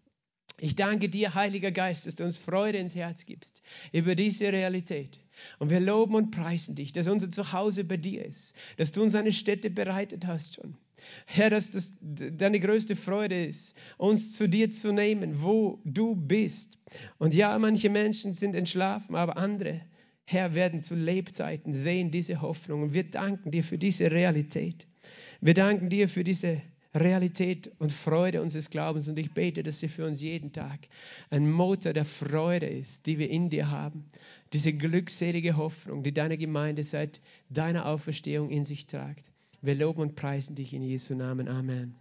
[0.58, 3.60] Ich danke dir, Heiliger Geist, dass du uns Freude ins Herz gibst
[3.92, 5.18] über diese Realität.
[5.58, 9.16] Und wir loben und preisen dich, dass unser Zuhause bei dir ist, dass du uns
[9.16, 10.76] eine Stätte bereitet hast schon.
[11.26, 16.78] Herr, dass das deine größte Freude ist, uns zu dir zu nehmen, wo du bist.
[17.18, 19.80] Und ja, manche Menschen sind entschlafen, aber andere,
[20.24, 22.82] Herr, werden zu Lebzeiten sehen diese Hoffnung.
[22.82, 24.86] Und wir danken dir für diese Realität.
[25.40, 26.62] Wir danken dir für diese
[26.94, 29.08] Realität und Freude unseres Glaubens.
[29.08, 30.88] Und ich bete, dass sie für uns jeden Tag
[31.30, 34.04] ein Motor der Freude ist, die wir in dir haben.
[34.52, 39.33] Diese glückselige Hoffnung, die deine Gemeinde seit deiner Auferstehung in sich tragt.
[39.64, 41.48] Wir loben und preisen dich in Jesu Namen.
[41.48, 41.94] Amen.